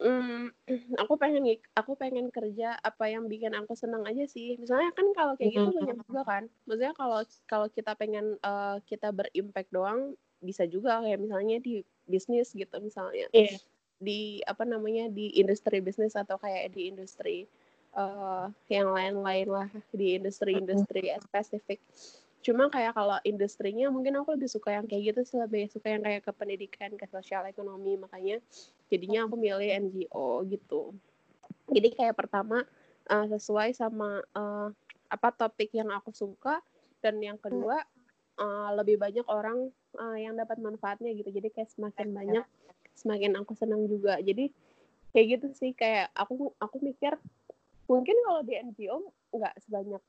[0.00, 0.48] Hmm,
[1.02, 1.44] aku pengen
[1.76, 4.56] aku pengen kerja apa yang bikin aku senang aja sih.
[4.56, 6.44] Misalnya kan kalau kayak gitu banyak juga kan.
[6.66, 12.50] Maksudnya kalau kalau kita pengen uh, kita berimpact doang bisa juga kayak misalnya di bisnis
[12.56, 13.28] gitu misalnya.
[13.30, 13.60] Yeah.
[14.02, 17.46] Di apa namanya di industri bisnis atau kayak di industri
[17.96, 21.80] uh, yang lain-lain lah di industri-industri spesifik.
[22.42, 26.02] Cuma kayak kalau industrinya mungkin aku lebih suka yang kayak gitu sih lebih suka yang
[26.02, 28.42] kayak ke pendidikan, ke sosial ekonomi makanya
[28.90, 30.90] jadinya aku milih NGO gitu.
[31.70, 32.66] Jadi kayak pertama
[33.06, 34.68] uh, sesuai sama uh,
[35.06, 36.58] apa topik yang aku suka
[36.98, 37.78] dan yang kedua
[38.42, 41.30] uh, lebih banyak orang uh, yang dapat manfaatnya gitu.
[41.30, 42.46] Jadi kayak semakin banyak
[42.98, 44.18] semakin aku senang juga.
[44.18, 44.50] Jadi
[45.12, 47.14] kayak gitu sih kayak aku aku mikir
[47.90, 48.98] mungkin kalau di NGO
[49.32, 50.02] nggak sebanyak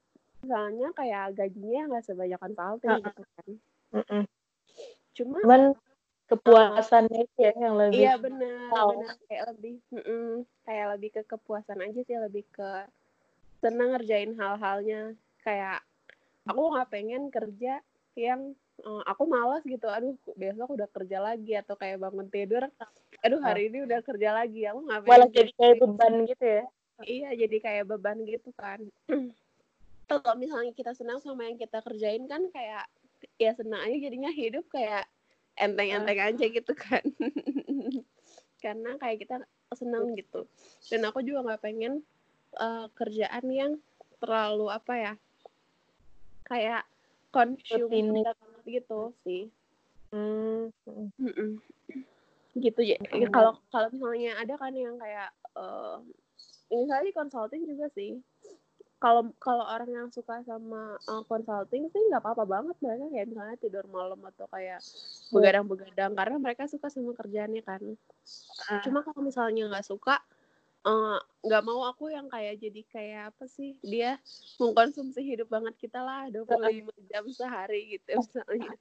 [0.43, 3.49] misalnya kayak gajinya nggak sebanyak consulting uh, gitu kan.
[3.93, 4.23] Uh, uh.
[5.13, 5.61] cuma cuman
[6.27, 9.15] kepuasannya uh, ya yang lebih iya benar benar.
[9.31, 10.31] Kayak lebih uh, uh,
[10.67, 12.69] kayak lebih ke kepuasan aja sih lebih ke
[13.63, 15.15] senang ngerjain hal-halnya.
[15.43, 15.79] Kayak
[16.43, 17.79] aku nggak pengen kerja
[18.19, 18.51] yang
[18.83, 19.87] uh, aku malas gitu.
[19.87, 22.67] Aduh besok udah kerja lagi atau kayak bangun tidur
[23.23, 24.67] aduh hari ini udah kerja lagi.
[24.67, 26.67] Aku nggak malah jadi kayak beban gitu ya
[27.01, 28.79] iya jadi kayak beban gitu kan.
[30.09, 32.85] Kalau misalnya kita senang sama yang kita kerjain kan kayak
[33.39, 35.07] ya senang aja jadinya hidup kayak
[35.57, 37.01] enteng-enteng aja gitu kan.
[38.63, 39.35] Karena kayak kita
[39.73, 40.45] senang gitu.
[40.91, 42.05] Dan aku juga nggak pengen
[42.61, 43.71] uh, kerjaan yang
[44.21, 45.13] terlalu apa ya
[46.45, 46.83] kayak
[47.33, 48.21] consume
[48.69, 49.11] gitu.
[49.25, 49.49] Sih.
[50.13, 50.69] Hmm.
[52.53, 53.01] gitu ya
[53.33, 55.97] kalau kalau misalnya ada kan yang kayak uh,
[56.73, 58.17] misalnya di consulting juga sih.
[58.97, 63.05] Kalau kalau orang yang suka sama uh, consulting sih nggak apa-apa banget mereka.
[63.11, 64.79] Kayak misalnya tidur malam atau kayak
[65.29, 67.83] begadang-begadang karena mereka suka sama kerjaannya kan.
[67.83, 68.79] Uh.
[68.87, 70.23] cuma kalau misalnya nggak suka
[70.87, 74.15] eh, nggak uh, mau aku yang kayak jadi kayak apa sih dia
[74.55, 78.71] mengkonsumsi hidup banget kita lah 25 jam sehari gitu misalnya.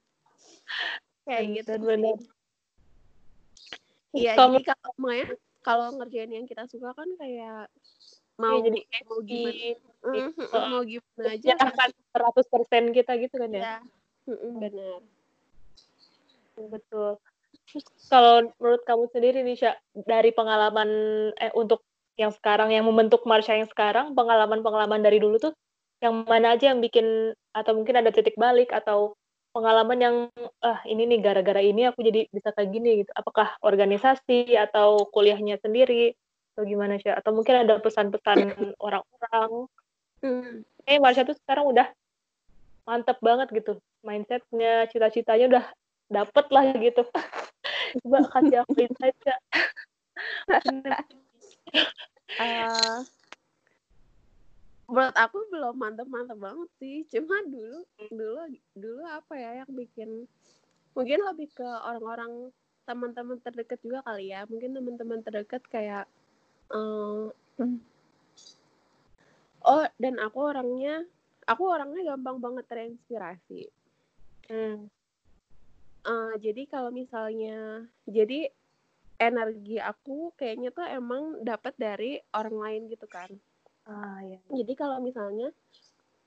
[1.27, 2.17] Kayak gitu benar.
[4.13, 5.25] iya jadi kalau Maya
[5.63, 7.71] kalau ngerjain yang kita suka kan kayak
[8.35, 9.61] mau ya, jadi mau gimana
[10.03, 11.53] mm, uh, mau gimana aja.
[11.57, 13.77] Akan seratus persen kita gitu kan ya, ya.
[14.27, 14.99] Mm, benar.
[16.69, 17.11] Betul.
[17.63, 20.89] Terus kalau menurut kamu sendiri nih, Sya, dari pengalaman
[21.39, 21.81] eh untuk
[22.19, 25.53] yang sekarang yang membentuk Marsha yang sekarang, pengalaman-pengalaman dari dulu tuh
[26.03, 29.15] yang mana aja yang bikin atau mungkin ada titik balik atau
[29.53, 30.15] pengalaman yang
[30.65, 33.11] ah ini nih gara-gara ini aku jadi bisa kayak gini gitu.
[33.13, 36.17] Apakah organisasi atau kuliahnya sendiri
[36.53, 37.13] atau gimana sih?
[37.13, 38.37] Atau mungkin ada pesan-pesan
[38.85, 39.69] orang-orang.
[40.25, 40.65] Hmm.
[40.89, 41.87] Eh Marsha tuh sekarang udah
[42.83, 45.65] mantep banget gitu mindsetnya, cita-citanya udah
[46.11, 47.03] dapet lah gitu.
[48.03, 49.37] Coba kasih aku insight ya.
[52.41, 52.99] uh,
[54.93, 56.97] menurut aku belum mantep-mantep banget sih.
[57.09, 57.81] Cuma dulu
[58.13, 58.45] dulu
[58.77, 60.29] dulu apa ya yang bikin
[60.93, 62.53] mungkin lebih ke orang-orang
[62.85, 64.45] teman-teman terdekat juga kali ya.
[64.45, 66.05] Mungkin teman-teman terdekat kayak
[66.69, 67.33] uh,
[69.65, 71.01] oh dan aku orangnya
[71.49, 73.61] aku orangnya gampang banget terinspirasi.
[74.53, 74.85] Hmm.
[76.03, 78.51] Uh, jadi kalau misalnya jadi
[79.17, 83.31] energi aku kayaknya tuh emang dapat dari orang lain gitu kan.
[83.83, 84.39] Ah ya.
[84.47, 85.51] Jadi kalau misalnya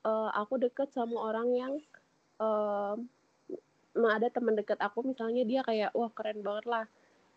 [0.05, 1.73] uh, aku deket sama orang yang
[2.37, 2.95] uh,
[3.97, 6.85] ada teman dekat aku misalnya dia kayak wah keren banget lah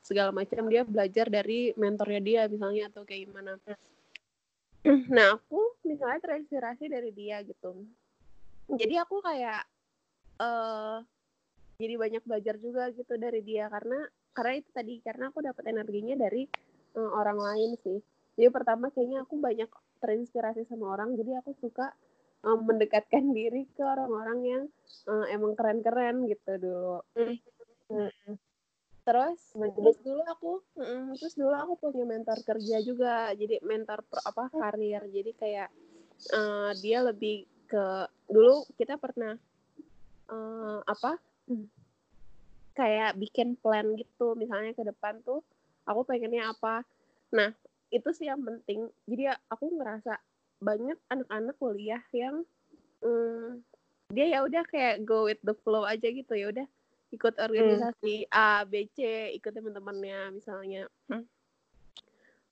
[0.04, 3.56] segala macam dia belajar dari mentornya dia misalnya atau kayak gimana.
[5.12, 7.84] Nah aku misalnya terinspirasi dari dia gitu.
[8.70, 9.68] Jadi aku kayak
[10.40, 11.04] uh,
[11.80, 14.04] jadi banyak belajar juga gitu dari dia karena
[14.36, 16.44] karena itu tadi karena aku dapat energinya dari
[16.96, 17.98] uh, orang lain sih
[18.36, 19.70] jadi pertama kayaknya aku banyak
[20.00, 21.92] terinspirasi sama orang jadi aku suka
[22.44, 24.62] um, mendekatkan diri ke orang-orang yang
[25.08, 26.98] uh, emang keren-keren gitu dulu.
[27.16, 27.36] Mm.
[29.00, 29.40] terus
[29.74, 34.46] terus dulu aku mm, terus dulu aku punya mentor kerja juga jadi mentor pro, apa
[34.54, 35.02] karir.
[35.10, 35.68] Jadi kayak
[36.36, 39.34] uh, dia lebih ke dulu kita pernah
[40.30, 41.18] uh, apa
[42.78, 44.38] kayak bikin plan gitu.
[44.38, 45.42] Misalnya ke depan tuh
[45.82, 46.86] aku pengennya apa?
[47.34, 47.50] Nah
[47.90, 50.18] itu sih yang penting jadi aku ngerasa
[50.62, 52.46] banyak anak-anak kuliah yang
[53.02, 53.62] hmm,
[54.10, 56.66] dia ya udah kayak go with the flow aja gitu ya udah
[57.10, 58.34] ikut organisasi hmm.
[58.34, 61.26] A B C ikut teman-temannya misalnya hmm.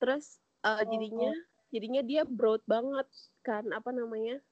[0.03, 1.39] terus uh, jadinya oh.
[1.71, 3.07] jadinya dia broad banget
[3.47, 4.43] kan apa namanya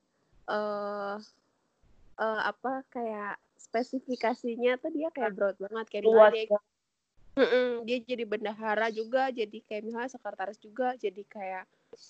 [0.46, 1.18] uh,
[2.22, 6.46] uh, apa kayak spesifikasinya tuh dia kayak broad banget kayak Luas dia
[7.36, 11.64] Mm-mm, dia jadi bendahara juga jadi kayak misalnya sekretaris juga jadi kayak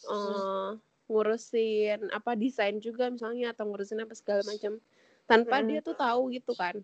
[0.06, 0.78] uh,
[1.10, 4.78] ngurusin apa desain juga misalnya atau ngurusin apa segala macam.
[5.26, 5.66] Tanpa mm.
[5.66, 6.78] dia tuh tahu gitu kan.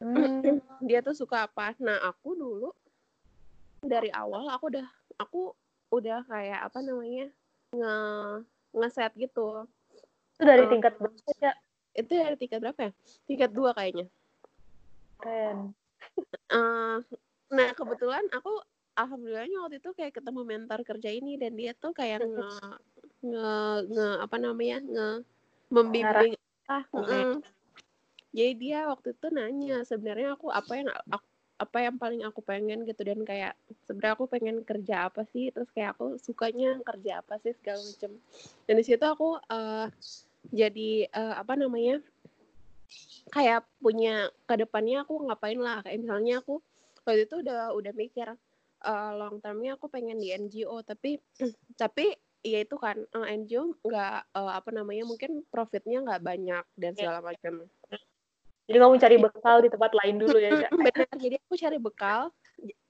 [0.00, 0.64] Mm.
[0.88, 1.76] dia tuh suka apa.
[1.76, 2.72] Nah aku dulu
[3.84, 4.86] dari awal aku udah
[5.20, 5.52] aku
[5.92, 7.28] udah kayak apa namanya
[7.76, 7.96] nge
[8.72, 9.68] ngeset gitu.
[10.40, 11.52] Itu dari uh, tingkat berapa
[11.96, 12.92] itu dari tingkat berapa ya?
[13.28, 14.08] Tingkat dua kayaknya.
[15.20, 15.76] Keren.
[16.48, 17.04] Uh,
[17.56, 18.52] nah kebetulan aku
[18.96, 22.50] alhamdulillahnya waktu itu kayak ketemu mentor kerja ini dan dia tuh kayak nge
[23.24, 23.56] nge,
[23.92, 25.10] nge apa namanya nge
[25.72, 27.42] membimbing ah mm,
[28.36, 32.84] jadi dia waktu itu nanya sebenarnya aku apa yang aku, apa yang paling aku pengen
[32.84, 33.00] gitu?
[33.00, 33.56] Dan kayak
[33.88, 35.48] sebenarnya aku pengen kerja apa sih?
[35.48, 38.12] Terus kayak aku sukanya kerja apa sih segala macam.
[38.68, 39.88] Dan di situ aku uh,
[40.52, 42.04] jadi uh, apa namanya
[43.32, 45.80] kayak punya ke depannya aku ngapain lah.
[45.80, 46.60] Kayak misalnya aku
[47.06, 48.28] waktu itu udah udah mikir
[48.82, 51.22] uh, long termnya aku pengen di NGO tapi
[51.80, 56.92] tapi ya itu kan uh, NGO nggak uh, apa namanya mungkin profitnya nggak banyak dan
[56.94, 56.98] iya.
[56.98, 57.52] segala macam
[58.66, 60.50] jadi kamu cari bekal di tempat lain dulu ya
[60.90, 62.20] benar jadi aku cari bekal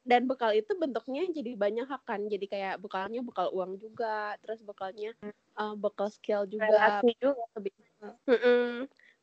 [0.06, 5.12] dan bekal itu bentuknya jadi banyak kan jadi kayak bekalnya bekal uang juga terus bekalnya
[5.58, 7.34] uh, bekal skill juga, juga.
[7.58, 7.74] lebih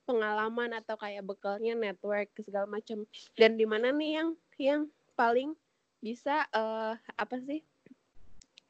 [0.03, 3.08] pengalaman atau kayak bekalnya network segala macam
[3.39, 4.29] dan di mana nih yang
[4.63, 4.88] yang
[5.19, 5.52] paling
[5.99, 7.60] bisa uh, apa sih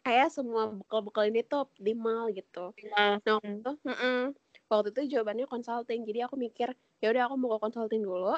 [0.01, 2.73] kayak semua bekal-bekal ini tuh optimal gitu.
[2.91, 4.19] Nah, nah waktu itu mm -mm,
[4.67, 6.03] waktu itu jawabannya consulting.
[6.03, 8.35] Jadi aku mikir ya udah aku mau ke consulting dulu.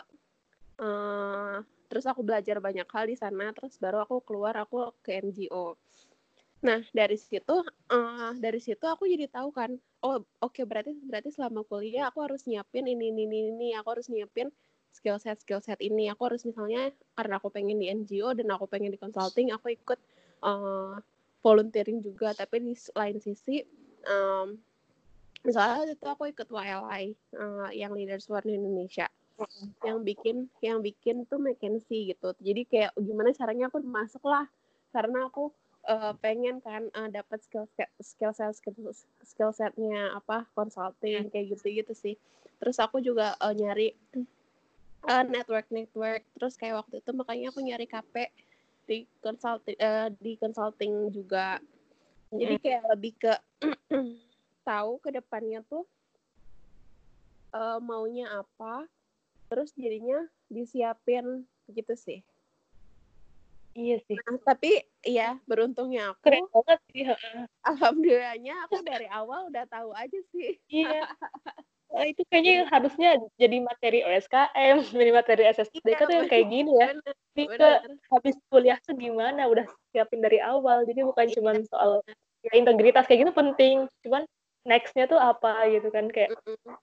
[0.76, 5.78] Uh, terus aku belajar banyak hal di sana terus baru aku keluar aku ke NGO
[6.66, 7.62] nah dari situ
[7.94, 12.26] uh, dari situ aku jadi tahu kan oh oke okay, berarti berarti selama kuliah aku
[12.26, 13.70] harus nyiapin ini ini ini, ini.
[13.78, 14.50] aku harus nyiapin
[14.96, 16.08] skill set skill set ini.
[16.16, 20.00] Aku harus misalnya karena aku pengen di NGO dan aku pengen di consulting aku ikut
[20.48, 20.96] uh,
[21.44, 22.32] volunteering juga.
[22.32, 23.60] Tapi di lain sisi
[24.08, 24.56] um,
[25.44, 27.04] misalnya itu aku ikut YLI
[27.36, 29.12] uh, yang Leaders One Indonesia.
[29.84, 32.32] Yang bikin yang bikin tuh McKinsey gitu.
[32.40, 34.48] Jadi kayak gimana caranya aku masuk lah
[34.96, 35.52] karena aku
[35.92, 38.74] uh, pengen kan uh, dapat skill set skill set skill,
[39.28, 42.16] skill setnya apa consulting kayak gitu gitu sih.
[42.58, 43.94] Terus aku juga uh, nyari
[45.06, 48.16] uh, network network terus kayak waktu itu makanya aku nyari KP
[48.86, 51.58] di consulting uh, di consulting juga
[52.34, 53.34] jadi kayak lebih ke
[54.68, 55.86] tahu ke depannya tuh
[57.54, 58.86] uh, maunya apa
[59.50, 62.22] terus jadinya disiapin gitu sih
[63.76, 64.16] Iya sih.
[64.16, 64.72] Nah, tapi
[65.04, 66.32] ya beruntungnya aku.
[66.32, 67.04] Keren banget sih.
[67.60, 70.56] Alhamdulillahnya aku dari awal udah tahu aja sih.
[70.72, 71.04] Iya.
[71.94, 76.72] Nah, itu kayaknya harusnya jadi materi OSKM, jadi materi SSDK iya, tuh yang kayak gini
[76.76, 76.88] ya.
[77.36, 77.70] Ini ke
[78.10, 80.88] habis kuliah tuh gimana, udah siapin dari awal.
[80.88, 81.34] Jadi bukan iya.
[81.38, 82.02] cuma soal
[82.42, 84.24] ya, integritas kayak gitu penting, cuman
[84.66, 86.10] nextnya tuh apa gitu kan?
[86.10, 86.36] Kayak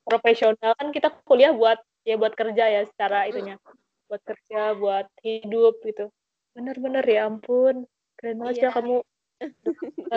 [0.07, 0.73] profesional.
[0.79, 3.59] Kan kita kuliah buat ya buat kerja ya secara itunya,
[4.07, 6.09] buat kerja, buat hidup gitu.
[6.55, 7.85] Bener-bener ya ampun.
[8.21, 9.03] Keren banget ya kamu.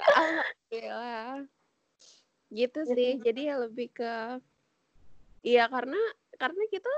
[0.00, 1.59] Alhamdulillah
[2.50, 3.12] gitu iya sih.
[3.22, 4.14] jadi ya lebih ke
[5.46, 5.98] iya karena
[6.36, 6.92] karena kita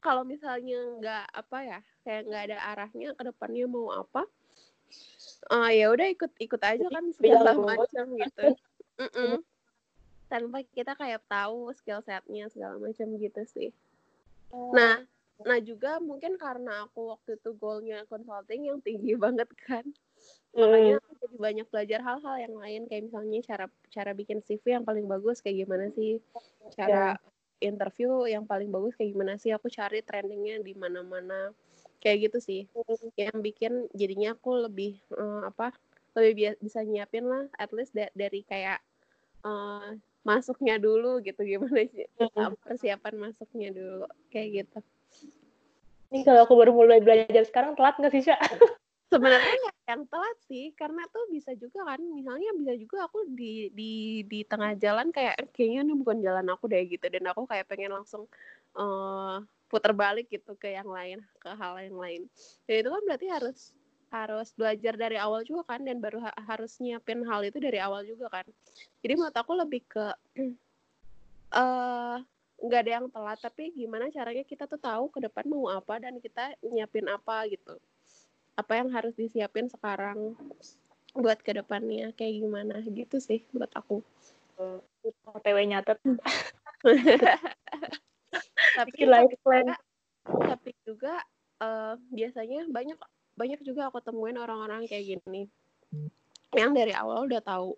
[0.00, 4.24] kalau misalnya nggak apa ya kayak nggak ada arahnya ke depannya mau apa
[5.52, 8.44] uh, ya udah ikut ikut aja kan segala macam gitu.
[9.00, 9.34] Mm -mm.
[10.28, 13.72] tanpa kita kayak tahu skill setnya segala macam gitu sih.
[14.52, 14.76] Oh.
[14.76, 15.00] nah
[15.44, 19.84] Nah juga mungkin karena aku waktu itu goalnya consulting yang tinggi banget kan,
[20.52, 24.84] makanya aku jadi banyak belajar hal-hal yang lain kayak misalnya cara cara bikin CV yang
[24.84, 26.20] paling bagus kayak gimana sih,
[26.76, 27.64] cara yeah.
[27.64, 31.56] interview yang paling bagus kayak gimana sih, aku cari trendingnya di mana-mana
[32.00, 33.12] kayak gitu sih, mm.
[33.16, 35.72] yang bikin jadinya aku lebih uh, apa
[36.16, 38.80] lebih bisa nyiapin lah, at least da dari kayak
[39.44, 42.60] uh, masuknya dulu gitu gimana sih mm.
[42.60, 44.80] persiapan masuknya dulu kayak gitu.
[46.10, 48.38] Ini kalau aku baru mulai belajar sekarang telat nggak sih, Syah?
[49.10, 53.70] Sebenarnya ya yang telat sih, karena tuh bisa juga kan, misalnya bisa juga aku di
[53.74, 57.66] di di tengah jalan kayak kayaknya ini bukan jalan aku deh gitu, dan aku kayak
[57.66, 58.30] pengen langsung
[58.78, 62.22] uh, putar balik gitu ke yang lain, ke hal yang lain.
[62.70, 63.58] Dan itu kan berarti harus
[64.10, 68.06] harus belajar dari awal juga kan, dan baru ha harus nyiapin hal itu dari awal
[68.06, 68.46] juga kan.
[69.02, 70.06] Jadi menurut aku lebih ke
[71.54, 72.18] uh,
[72.60, 76.20] nggak ada yang telat tapi gimana caranya kita tuh tahu ke depan mau apa dan
[76.20, 77.80] kita nyiapin apa gitu.
[78.56, 80.36] Apa yang harus disiapin sekarang
[81.16, 82.84] buat ke depannya kayak gimana?
[82.84, 84.04] Gitu sih buat aku.
[85.24, 85.96] OTW nyatet.
[88.78, 89.72] Tapi life plan.
[90.30, 91.16] tapi juga
[91.64, 92.94] uh, biasanya banyak
[93.34, 95.48] banyak juga aku temuin orang-orang kayak gini.
[96.52, 97.72] Yang dari awal udah tahu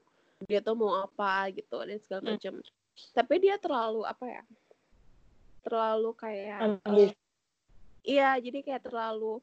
[0.46, 2.30] dia tuh mau apa gitu dan segala hmm.
[2.36, 2.70] macam hmm.
[3.14, 4.42] tapi dia terlalu apa ya
[5.62, 7.11] terlalu kayak uh,
[8.03, 9.38] iya jadi kayak terlalu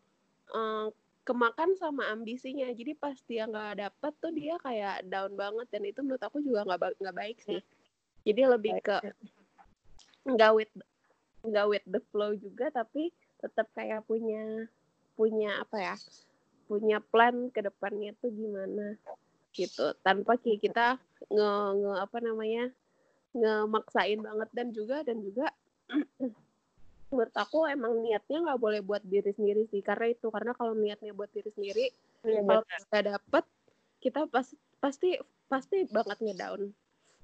[0.51, 0.91] uh,
[1.29, 2.65] kemakan sama ambisinya.
[2.73, 5.69] Jadi pas dia nggak dapet tuh dia kayak down banget.
[5.69, 7.61] Dan itu menurut aku juga nggak ba nggak baik sih.
[8.25, 8.97] Jadi lebih ke
[10.25, 10.73] nggak with
[11.45, 14.67] nggak with the flow juga tapi tetap kayak punya
[15.15, 15.95] punya apa ya
[16.67, 18.97] punya plan ke depannya tuh gimana
[19.53, 19.93] gitu.
[20.01, 20.97] Tanpa kita
[21.29, 22.65] nge, nge apa namanya
[23.37, 25.53] ngemaksain banget dan juga dan juga
[27.09, 31.11] menurut aku emang niatnya nggak boleh buat diri sendiri sih karena itu karena kalau niatnya
[31.17, 31.89] buat diri sendiri
[32.21, 33.45] ya, kalau nggak dapet
[33.99, 34.47] kita pas,
[34.77, 35.17] pasti
[35.49, 36.69] pasti banget ngedown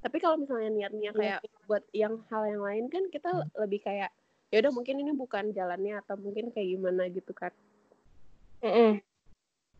[0.01, 1.49] tapi kalau misalnya niatnya iya kayak ya.
[1.69, 3.49] buat yang hal yang lain kan kita hmm.
[3.61, 4.09] lebih kayak
[4.49, 7.53] ya udah mungkin ini bukan jalannya atau mungkin kayak gimana gitu kan
[8.61, 8.91] mm -mm.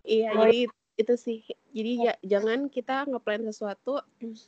[0.06, 1.40] iya oh, jadi itu sih
[1.76, 4.00] jadi ya jangan kita ngeplan sesuatu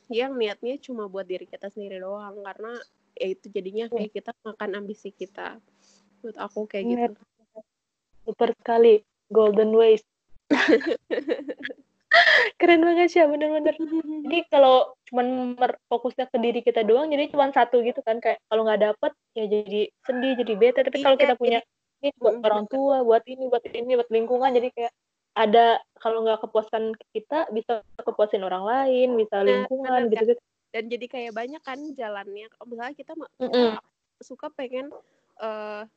[0.08, 2.72] yang niatnya cuma buat diri kita sendiri doang karena
[3.18, 3.94] ya itu jadinya iya.
[3.94, 5.58] kayak kita makan ambisi kita.
[6.22, 7.12] Menurut aku kayak gitu.
[8.24, 9.02] Super sekali.
[9.28, 10.00] Golden ways
[12.60, 13.76] keren banget sih bener-bener.
[13.76, 15.56] Jadi kalau cuman
[15.92, 18.22] fokusnya ke diri kita doang jadi cuma satu gitu kan.
[18.22, 20.80] Kayak kalau nggak dapet ya jadi sedih jadi bete.
[20.84, 21.60] Tapi kalau iya, kita punya
[21.98, 24.92] ini buat orang tua buat ini buat ini buat lingkungan jadi kayak
[25.38, 30.42] ada kalau nggak kepuasan kita bisa kepuasin orang lain bisa lingkungan gitu gitu
[30.74, 33.80] dan jadi kayak banyak kan jalannya misalnya kita, mm -hmm.
[34.20, 34.92] suka pengen
[35.40, 35.88] uh,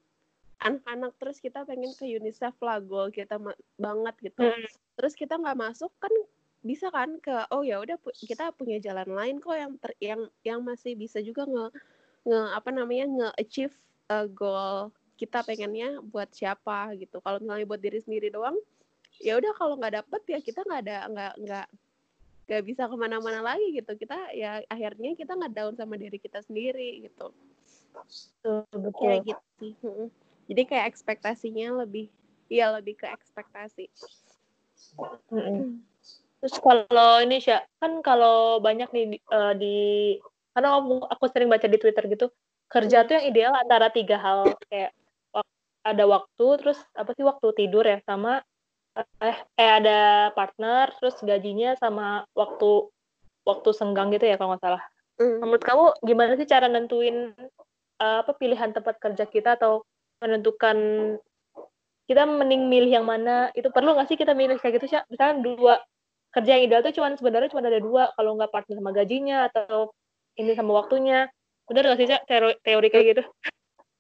[0.62, 3.36] anak-anak terus kita pengen ke UNICEF lah goal kita
[3.82, 4.70] banget gitu mm.
[4.96, 6.14] terus kita nggak masuk kan
[6.62, 10.60] bisa kan ke oh ya udah kita punya jalan lain kok yang ter, yang yang
[10.62, 11.66] masih bisa juga nge
[12.30, 13.76] nge apa namanya nge achieve
[14.14, 18.54] uh, goal kita pengennya buat siapa gitu kalau misalnya buat diri sendiri doang
[19.18, 21.68] ya udah kalau nggak dapet ya kita nggak ada nggak nggak
[22.52, 23.96] gak bisa ke mana-mana lagi gitu.
[23.96, 27.32] Kita ya akhirnya kita nggak down sama diri kita sendiri gitu.
[27.96, 29.00] Betul, betul.
[29.00, 29.74] kayak gitu sih
[30.52, 32.12] jadi kayak ekspektasinya lebih
[32.52, 33.88] ya lebih ke ekspektasi.
[36.44, 40.20] Terus kalau ini sih kan kalau banyak nih uh, di
[40.52, 42.28] karena aku, aku sering baca di twitter gitu
[42.68, 44.52] kerja tuh yang ideal antara tiga hal.
[44.68, 44.92] Kayak
[45.82, 48.44] ada waktu terus apa sih waktu tidur ya sama
[49.00, 52.92] eh, eh ada partner terus gajinya sama waktu
[53.48, 54.84] waktu senggang gitu ya kalau nggak salah.
[55.18, 55.38] Mm.
[55.42, 57.34] Menurut kamu gimana sih cara nentuin
[58.02, 59.86] uh, apa pilihan tempat kerja kita atau
[60.22, 60.78] menentukan
[62.06, 63.50] kita mending milih yang mana?
[63.58, 65.00] Itu perlu nggak sih kita milih kayak gitu sih?
[65.10, 65.76] Misalnya dua
[66.32, 69.92] kerja yang ideal tuh cuman sebenarnya cuma ada dua kalau nggak partner sama gajinya atau
[70.38, 71.28] ini sama waktunya.
[71.66, 73.24] Bener nggak sih teori, teori kayak gitu?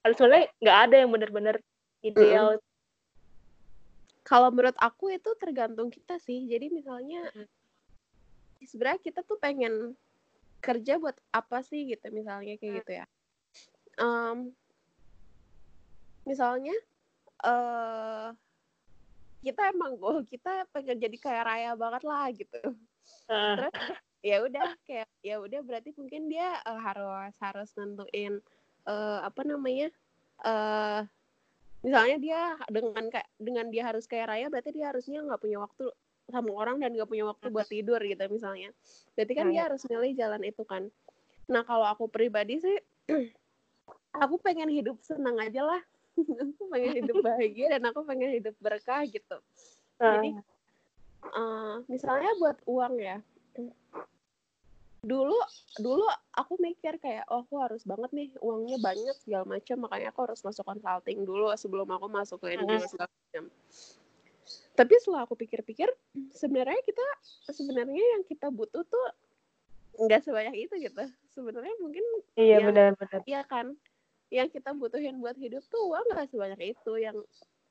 [0.03, 1.55] Harus sebenarnya nggak ada yang benar-benar
[2.03, 2.59] ideal.
[2.59, 2.70] Mm
[4.31, 6.47] Kalau menurut aku itu tergantung kita sih.
[6.47, 7.59] Jadi misalnya mm
[8.61, 9.97] sebenarnya kita tuh pengen
[10.61, 13.05] kerja buat apa sih gitu misalnya kayak gitu ya.
[13.97, 14.53] Um,
[16.29, 16.77] misalnya
[17.41, 18.29] uh,
[19.41, 22.61] kita emang goal kita pengen jadi kaya raya banget lah gitu.
[23.25, 23.57] Uh.
[23.57, 23.73] Terus
[24.21, 28.37] ya udah kayak ya udah berarti mungkin dia uh, harus harus nentuin
[28.85, 29.89] uh, apa namanya
[30.45, 31.01] uh,
[31.81, 35.89] misalnya dia dengan kayak dengan dia harus kaya raya berarti dia harusnya nggak punya waktu
[36.29, 38.69] sama orang dan nggak punya waktu buat tidur gitu misalnya.
[39.17, 40.87] Berarti kan dia harus milih jalan itu kan.
[41.49, 42.77] Nah kalau aku pribadi sih
[44.23, 45.81] aku pengen hidup senang aja lah.
[46.43, 49.39] Aku pengen hidup bahagia dan aku pengen hidup berkah gitu.
[49.95, 50.35] Jadi
[51.23, 53.23] uh, misalnya buat uang ya
[55.01, 55.33] dulu
[55.81, 56.05] dulu
[56.37, 60.45] aku mikir kayak oh aku harus banget nih uangnya banyak segala macam makanya aku harus
[60.45, 62.53] masuk consulting dulu sebelum aku masuk ke
[62.85, 63.43] segala macam
[64.77, 65.89] tapi setelah aku pikir-pikir
[66.31, 67.05] sebenarnya kita
[67.49, 69.07] sebenarnya yang kita butuh tuh
[69.99, 71.03] nggak sebanyak itu gitu.
[71.35, 72.05] Sebenarnya mungkin
[72.39, 73.75] iya benar-benar iya kan?
[74.31, 76.93] Yang kita butuhin buat hidup tuh uang nggak sebanyak itu.
[76.97, 77.17] Yang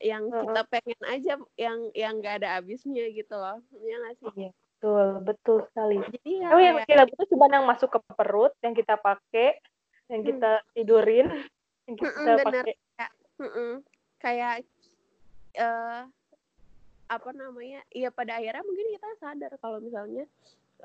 [0.00, 0.42] yang uh -huh.
[0.48, 3.58] kita pengen aja yang yang nggak ada habisnya gitu loh.
[3.80, 4.30] Ya nggak sih?
[4.46, 6.00] Iya Betul, betul sekali.
[6.08, 9.60] Jadi ya, oh, yang kita butuh cuma yang masuk ke perut, yang kita pakai,
[10.08, 10.28] yang hmm.
[10.32, 11.28] kita tidurin,
[11.84, 12.62] yang kita mm -mm, pakai.
[12.96, 13.72] Kayak, mm -mm.
[14.24, 14.54] kayak
[15.60, 16.02] uh,
[17.12, 17.84] apa namanya?
[17.92, 20.24] Iya pada akhirnya mungkin kita sadar kalau misalnya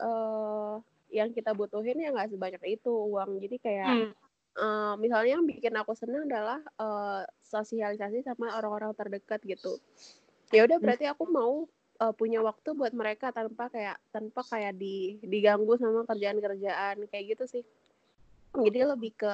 [0.04, 3.40] uh, yang kita butuhin ya nggak sebanyak itu uang.
[3.40, 4.12] Jadi kayak hmm.
[4.56, 9.80] Uh, misalnya yang bikin aku senang adalah uh, sosialisasi sama orang-orang terdekat gitu.
[10.56, 10.84] Ya udah hmm.
[10.84, 11.68] berarti aku mau
[12.02, 17.44] uh, punya waktu buat mereka tanpa kayak tanpa kayak di diganggu sama kerjaan-kerjaan kayak gitu
[17.60, 17.64] sih
[18.56, 19.32] jadi lebih ke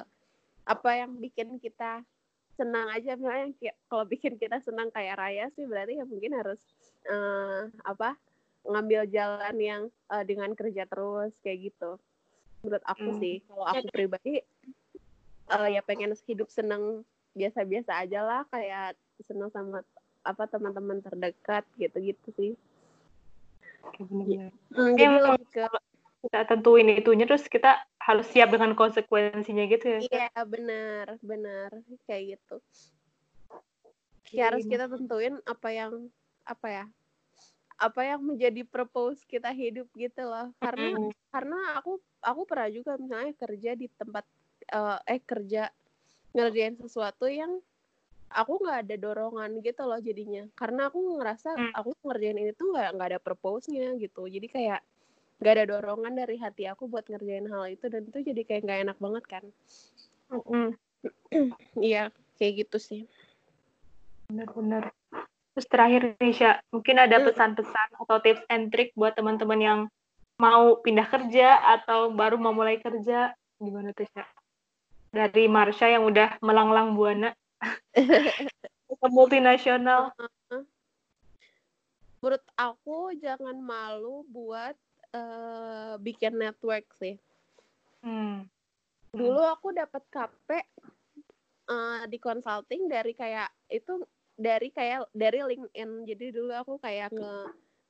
[0.66, 2.05] apa yang bikin kita
[2.57, 6.62] senang aja misalnya kalau bikin kita senang kayak raya sih berarti ya mungkin harus
[7.09, 8.14] uh, apa
[8.62, 9.84] ngambil jalan yang
[10.14, 11.97] uh, dengan kerja terus kayak gitu
[12.62, 13.18] menurut aku hmm.
[13.18, 14.34] sih kalau aku ya, pribadi
[15.49, 17.01] uh, ya pengen hidup senang
[17.34, 18.93] biasa-biasa aja lah kayak
[19.26, 19.82] senang sama
[20.22, 22.52] apa teman-teman terdekat gitu-gitu sih.
[23.82, 24.52] Oke, benar-benar.
[24.72, 25.66] Hmm, jadi lebih ke
[26.22, 30.00] kita tentuin itunya terus kita harus siap dengan konsekuensinya gitu ya.
[30.06, 31.74] Iya, benar, benar
[32.06, 32.62] kayak gitu.
[34.30, 36.08] Ya, harus kita tentuin apa yang
[36.46, 36.86] apa ya?
[37.82, 40.54] Apa yang menjadi purpose kita hidup gitu loh.
[40.62, 41.12] Karena mm -hmm.
[41.34, 44.26] karena aku aku pernah juga misalnya kerja di tempat
[44.78, 45.74] uh, eh kerja
[46.38, 47.60] ngerjain sesuatu yang
[48.36, 50.44] aku nggak ada dorongan gitu loh jadinya.
[50.56, 51.72] Karena aku ngerasa hmm.
[51.76, 54.28] aku ngerjain ini tuh nggak nggak ada purpose-nya gitu.
[54.28, 54.80] Jadi kayak
[55.42, 58.80] nggak ada dorongan dari hati aku buat ngerjain hal itu dan itu jadi kayak nggak
[58.90, 59.44] enak banget kan.
[61.82, 62.38] Iya mm.
[62.38, 63.02] kayak gitu sih.
[64.30, 64.94] Benar-benar
[65.52, 67.28] terus terakhir Nisha mungkin ada hmm.
[67.28, 69.80] pesan-pesan atau tips and trick buat teman-teman yang
[70.40, 73.36] mau pindah kerja atau baru mau mulai kerja?
[73.60, 74.08] Gimana tuh
[75.12, 77.36] dari Marsha yang udah melanglang buana
[79.01, 80.12] ke multinasional.
[82.22, 84.78] Menurut aku jangan malu buat
[85.16, 87.18] uh, bikin network sih.
[88.01, 88.49] Hmm.
[89.14, 90.49] dulu aku dapat KP
[91.70, 94.01] uh, di consulting dari kayak itu
[94.39, 96.07] dari kayak dari LinkedIn.
[96.09, 97.36] Jadi dulu aku kayak nge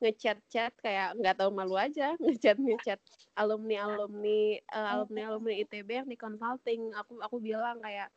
[0.02, 2.98] ngechat chat kayak nggak tahu malu aja ngechat ngechat
[3.38, 6.90] alumni alumni uh, alumni alumni itb yang di consulting.
[6.98, 8.10] Aku aku bilang kayak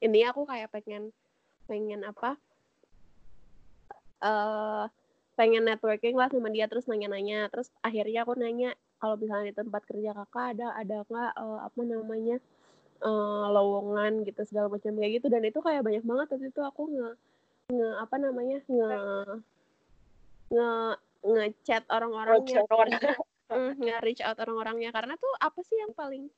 [0.00, 1.12] ini aku kayak pengen
[1.68, 2.34] pengen apa
[4.24, 4.88] uh,
[5.36, 7.48] pengen networking lah sama dia terus nanya-nanya.
[7.48, 11.80] Terus akhirnya aku nanya kalau misalnya di tempat kerja kakak ada ada nggak uh, apa
[11.80, 12.36] namanya
[13.00, 15.26] uh, lowongan gitu segala macam kayak gitu.
[15.32, 17.10] Dan itu kayak banyak banget waktu itu aku nge
[17.70, 18.92] nge apa namanya nge
[20.52, 20.70] nge
[21.20, 22.64] ngechat orang-orangnya.
[23.80, 24.90] Nge reach out orang-orangnya.
[24.92, 26.28] Karena tuh apa sih yang paling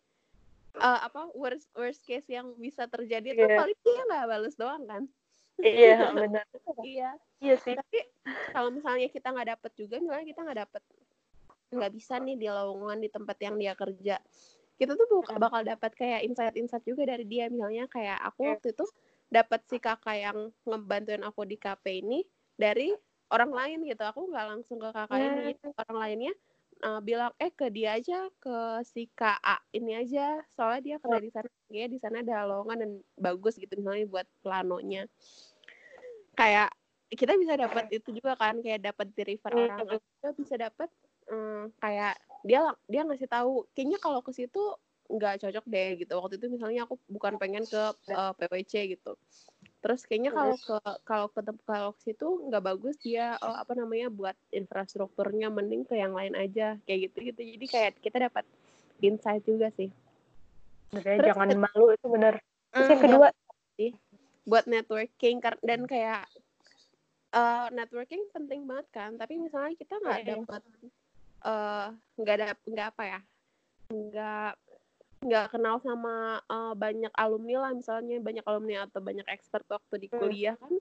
[0.79, 3.41] uh, apa worst worst case yang bisa terjadi yeah.
[3.45, 5.03] tuh paling dia nggak balas doang kan.
[5.61, 6.47] Iya benar.
[6.81, 7.11] Iya.
[7.43, 7.75] Iya sih.
[7.77, 7.99] Tapi
[8.55, 10.83] kalau misalnya kita nggak dapet juga misalnya kita nggak dapet
[11.73, 14.17] nggak bisa nih di lowongan di tempat yang dia kerja.
[14.77, 15.07] Kita tuh
[15.39, 17.47] bakal dapat kayak insight-insight juga dari dia.
[17.53, 18.87] Misalnya kayak aku waktu itu
[19.33, 22.25] dapat si kakak yang ngebantuin aku di KP ini
[22.57, 22.93] dari
[23.33, 24.03] orang lain gitu.
[24.05, 26.35] Aku nggak langsung ke kakak ini orang lainnya
[26.83, 30.43] uh, bilang eh ke dia aja ke si KA ini aja.
[30.53, 34.27] Soalnya dia kerja di sana ya di sana ada lowongan dan bagus gitu misalnya buat
[34.43, 35.07] planonya.
[36.35, 36.75] Kayak
[37.13, 40.01] kita bisa dapat itu juga kan kayak dapat di refer orang.
[40.01, 40.89] kita bisa dapat
[41.29, 44.61] um, kayak dia dia ngasih tahu kayaknya kalau ke situ
[45.13, 46.13] nggak cocok deh gitu.
[46.19, 49.15] Waktu itu misalnya aku bukan pengen ke uh, eh, PPC gitu
[49.83, 54.09] terus kayaknya kalau ke kalau ke kalau ke situ nggak bagus dia oh, apa namanya
[54.09, 58.47] buat infrastrukturnya mending ke yang lain aja kayak gitu gitu jadi kayak kita dapat
[59.03, 59.91] insight juga sih.
[60.95, 62.39] Terus, jangan malu itu benar
[62.71, 63.29] terus yang kedua?
[63.75, 63.91] Sih
[64.47, 66.31] buat networking dan kayak
[67.35, 69.11] uh, networking penting banget kan.
[69.19, 70.35] Tapi misalnya kita nggak iya, iya.
[70.39, 70.63] dapat
[71.43, 71.87] Eh,
[72.23, 73.21] nggak uh, ada nggak apa ya
[73.91, 74.51] nggak
[75.23, 80.09] nggak kenal sama uh, banyak alumni lah misalnya banyak alumni atau banyak expert waktu di
[80.11, 80.19] hmm.
[80.19, 80.75] kuliah kan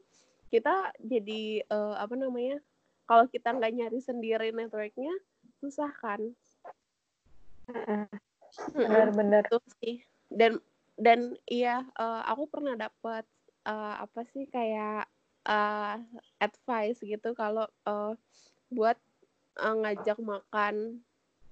[0.51, 2.59] kita jadi uh, apa namanya
[3.07, 5.11] kalau kita nggak nyari sendiri networknya
[5.59, 6.19] susah kan.
[8.75, 9.47] Benar-benar.
[9.47, 10.03] Tuh sih.
[10.27, 10.59] Dan
[10.99, 13.23] dan iya uh, aku pernah dapat
[13.67, 15.07] uh, apa sih kayak
[15.47, 15.99] uh,
[16.39, 18.15] advice gitu kalau uh,
[18.71, 18.95] buat
[19.59, 21.03] uh, ngajak makan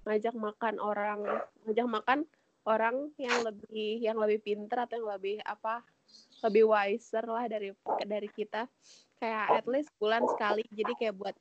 [0.08, 1.24] ngajak makan orang
[1.68, 2.20] ngajak makan
[2.68, 5.84] orang yang lebih yang lebih pinter atau yang lebih apa
[6.44, 7.72] lebih wiser lah dari
[8.04, 8.68] dari kita.
[9.20, 10.64] Kayak at least bulan sekali.
[10.72, 11.36] Jadi kayak buat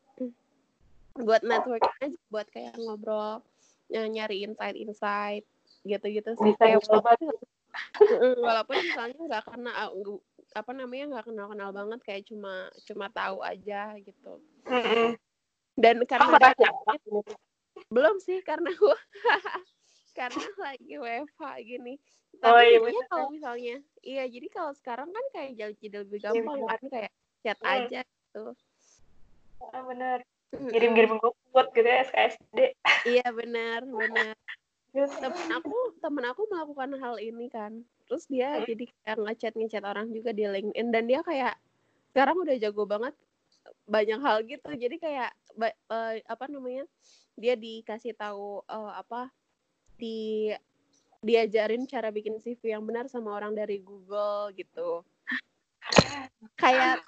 [1.18, 3.42] buat network aja buat kayak ngobrol
[3.90, 5.44] nyari insight insight
[5.82, 7.34] gitu gitu sih kayak walaupun,
[8.38, 9.72] walaupun misalnya nggak kena
[10.54, 14.38] apa namanya nggak kenal kenal banget kayak cuma cuma tahu aja gitu.
[15.78, 16.54] Dan karena
[17.10, 17.24] oh,
[17.94, 18.70] belum sih karena
[20.18, 21.94] karena lagi WFH gini.
[22.38, 26.58] Tapi oh, iya, kalau misalnya iya jadi kalau sekarang kan kayak jadi lebih iya, gampang
[26.66, 27.12] kan kayak
[27.46, 27.74] chat hmm.
[27.78, 28.44] aja gitu.
[29.70, 31.20] Ah, benar kirim-kirim
[31.52, 32.58] buat gitu ya SKSD
[33.04, 34.32] iya benar benar
[34.96, 37.84] temen aku temen aku melakukan hal ini kan.
[38.08, 38.64] Terus dia hmm.
[38.66, 41.54] jadi kayak ngechat ngechat orang juga di LinkedIn dan dia kayak
[42.10, 43.14] sekarang udah jago banget
[43.84, 44.68] banyak hal gitu.
[44.72, 45.30] Jadi kayak
[45.92, 46.88] uh, apa namanya
[47.38, 49.28] dia dikasih tahu uh, apa
[49.98, 50.48] di
[51.18, 55.02] diajarin cara bikin CV yang benar sama orang dari Google gitu.
[56.54, 57.02] Kayak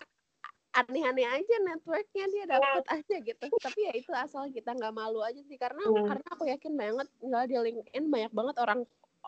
[0.71, 3.45] aneh-aneh aja networknya dia dapat aja gitu.
[3.47, 5.55] Tapi ya itu asal kita nggak malu aja sih.
[5.55, 6.07] Karena hmm.
[6.11, 8.81] karena aku yakin banget nggak di LinkedIn banyak banget orang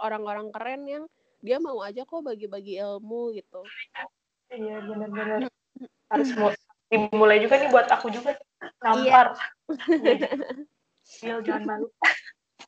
[0.02, 1.04] orang-orang keren yang
[1.42, 3.62] dia mau aja kok bagi-bagi ilmu gitu.
[4.50, 5.46] Iya benar-benar.
[6.10, 6.28] Harus
[6.90, 8.34] dimulai juga nih buat aku juga.
[8.82, 9.34] Nampar
[11.22, 11.38] iya.
[11.42, 11.86] jangan malu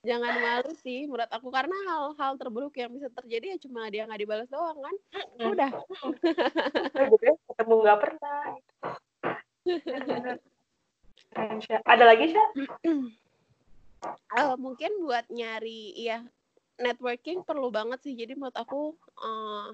[0.05, 1.49] jangan malu sih menurut aku.
[1.51, 4.97] Karena hal-hal terburuk yang bisa terjadi ya cuma dia nggak dibalas doang kan?
[5.53, 5.71] Udah.
[7.09, 8.41] Gitu ya, ketemu nggak pernah.
[11.89, 12.39] Ada lagi sih
[14.37, 16.23] uh, mungkin buat nyari ya
[16.79, 18.15] networking perlu banget sih.
[18.15, 19.73] Jadi menurut aku uh,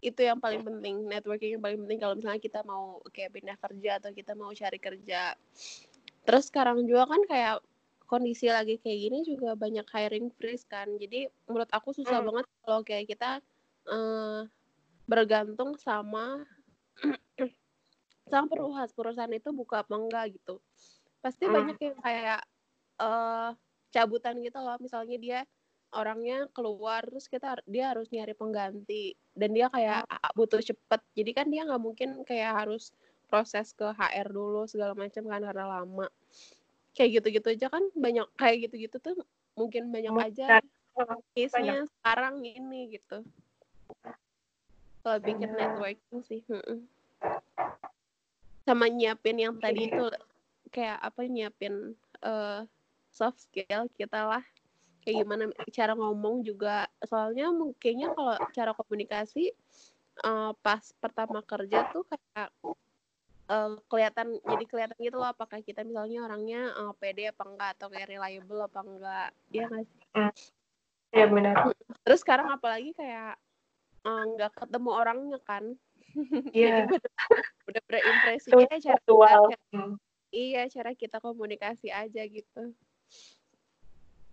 [0.00, 1.06] itu yang paling penting.
[1.06, 4.78] Networking yang paling penting kalau misalnya kita mau kayak pindah kerja atau kita mau cari
[4.80, 5.36] kerja.
[6.24, 7.56] Terus sekarang juga kan kayak
[8.10, 12.26] kondisi lagi kayak gini juga banyak hiring freeze kan jadi menurut aku susah hmm.
[12.26, 13.38] banget kalau kayak kita
[13.86, 14.42] uh,
[15.06, 16.42] bergantung sama
[18.30, 20.58] sama perusahaan perusahaan itu buka apa enggak gitu
[21.22, 21.54] pasti hmm.
[21.54, 22.40] banyak yang kayak
[22.98, 23.54] uh,
[23.94, 25.40] cabutan gitu loh misalnya dia
[25.94, 30.34] orangnya keluar terus kita dia harus nyari pengganti dan dia kayak oh.
[30.34, 32.90] butuh cepet jadi kan dia nggak mungkin kayak harus
[33.30, 36.10] proses ke HR dulu segala macam kan karena lama
[36.96, 39.14] kayak gitu-gitu aja kan banyak kayak gitu-gitu tuh
[39.54, 40.60] mungkin banyak aja
[41.32, 43.24] case-nya sekarang ini gitu.
[45.00, 46.44] Kalau bikin networking sih
[48.68, 50.06] sama nyiapin yang tadi itu
[50.68, 52.68] kayak apa nyiapin uh,
[53.08, 54.44] soft skill kita lah.
[55.00, 56.84] Kayak gimana cara ngomong juga.
[57.08, 57.48] Soalnya
[57.80, 59.56] kayaknya kalau cara komunikasi
[60.20, 62.52] uh, pas pertama kerja tuh kayak
[63.50, 67.86] uh, kelihatan jadi kelihatan gitu loh apakah kita misalnya orangnya uh, pede apa enggak atau
[67.90, 70.32] kayak reliable apa enggak ya nggak sih hmm.
[71.10, 71.74] Iya benar.
[72.06, 73.34] Terus sekarang apalagi kayak
[74.06, 75.74] nggak uh, ketemu orangnya kan.
[76.54, 76.86] Iya.
[76.86, 77.00] Yeah.
[77.70, 79.94] udah berimpresinya cara kita, hmm.
[80.34, 82.74] iya cara kita komunikasi aja gitu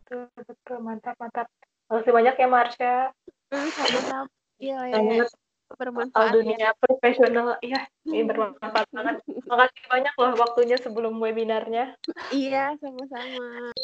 [0.07, 1.47] betul betul mantap mantap
[1.85, 2.95] makasih banyak ya Marsha
[3.53, 4.25] hmm, sama-sama
[4.57, 5.27] iya ya,
[5.75, 6.71] bermanfaat dunia ya.
[6.79, 9.15] profesional iya ini bermanfaat banget.
[9.51, 11.99] Makasih banyak loh waktunya sebelum webinarnya.
[12.31, 13.75] Iya sama-sama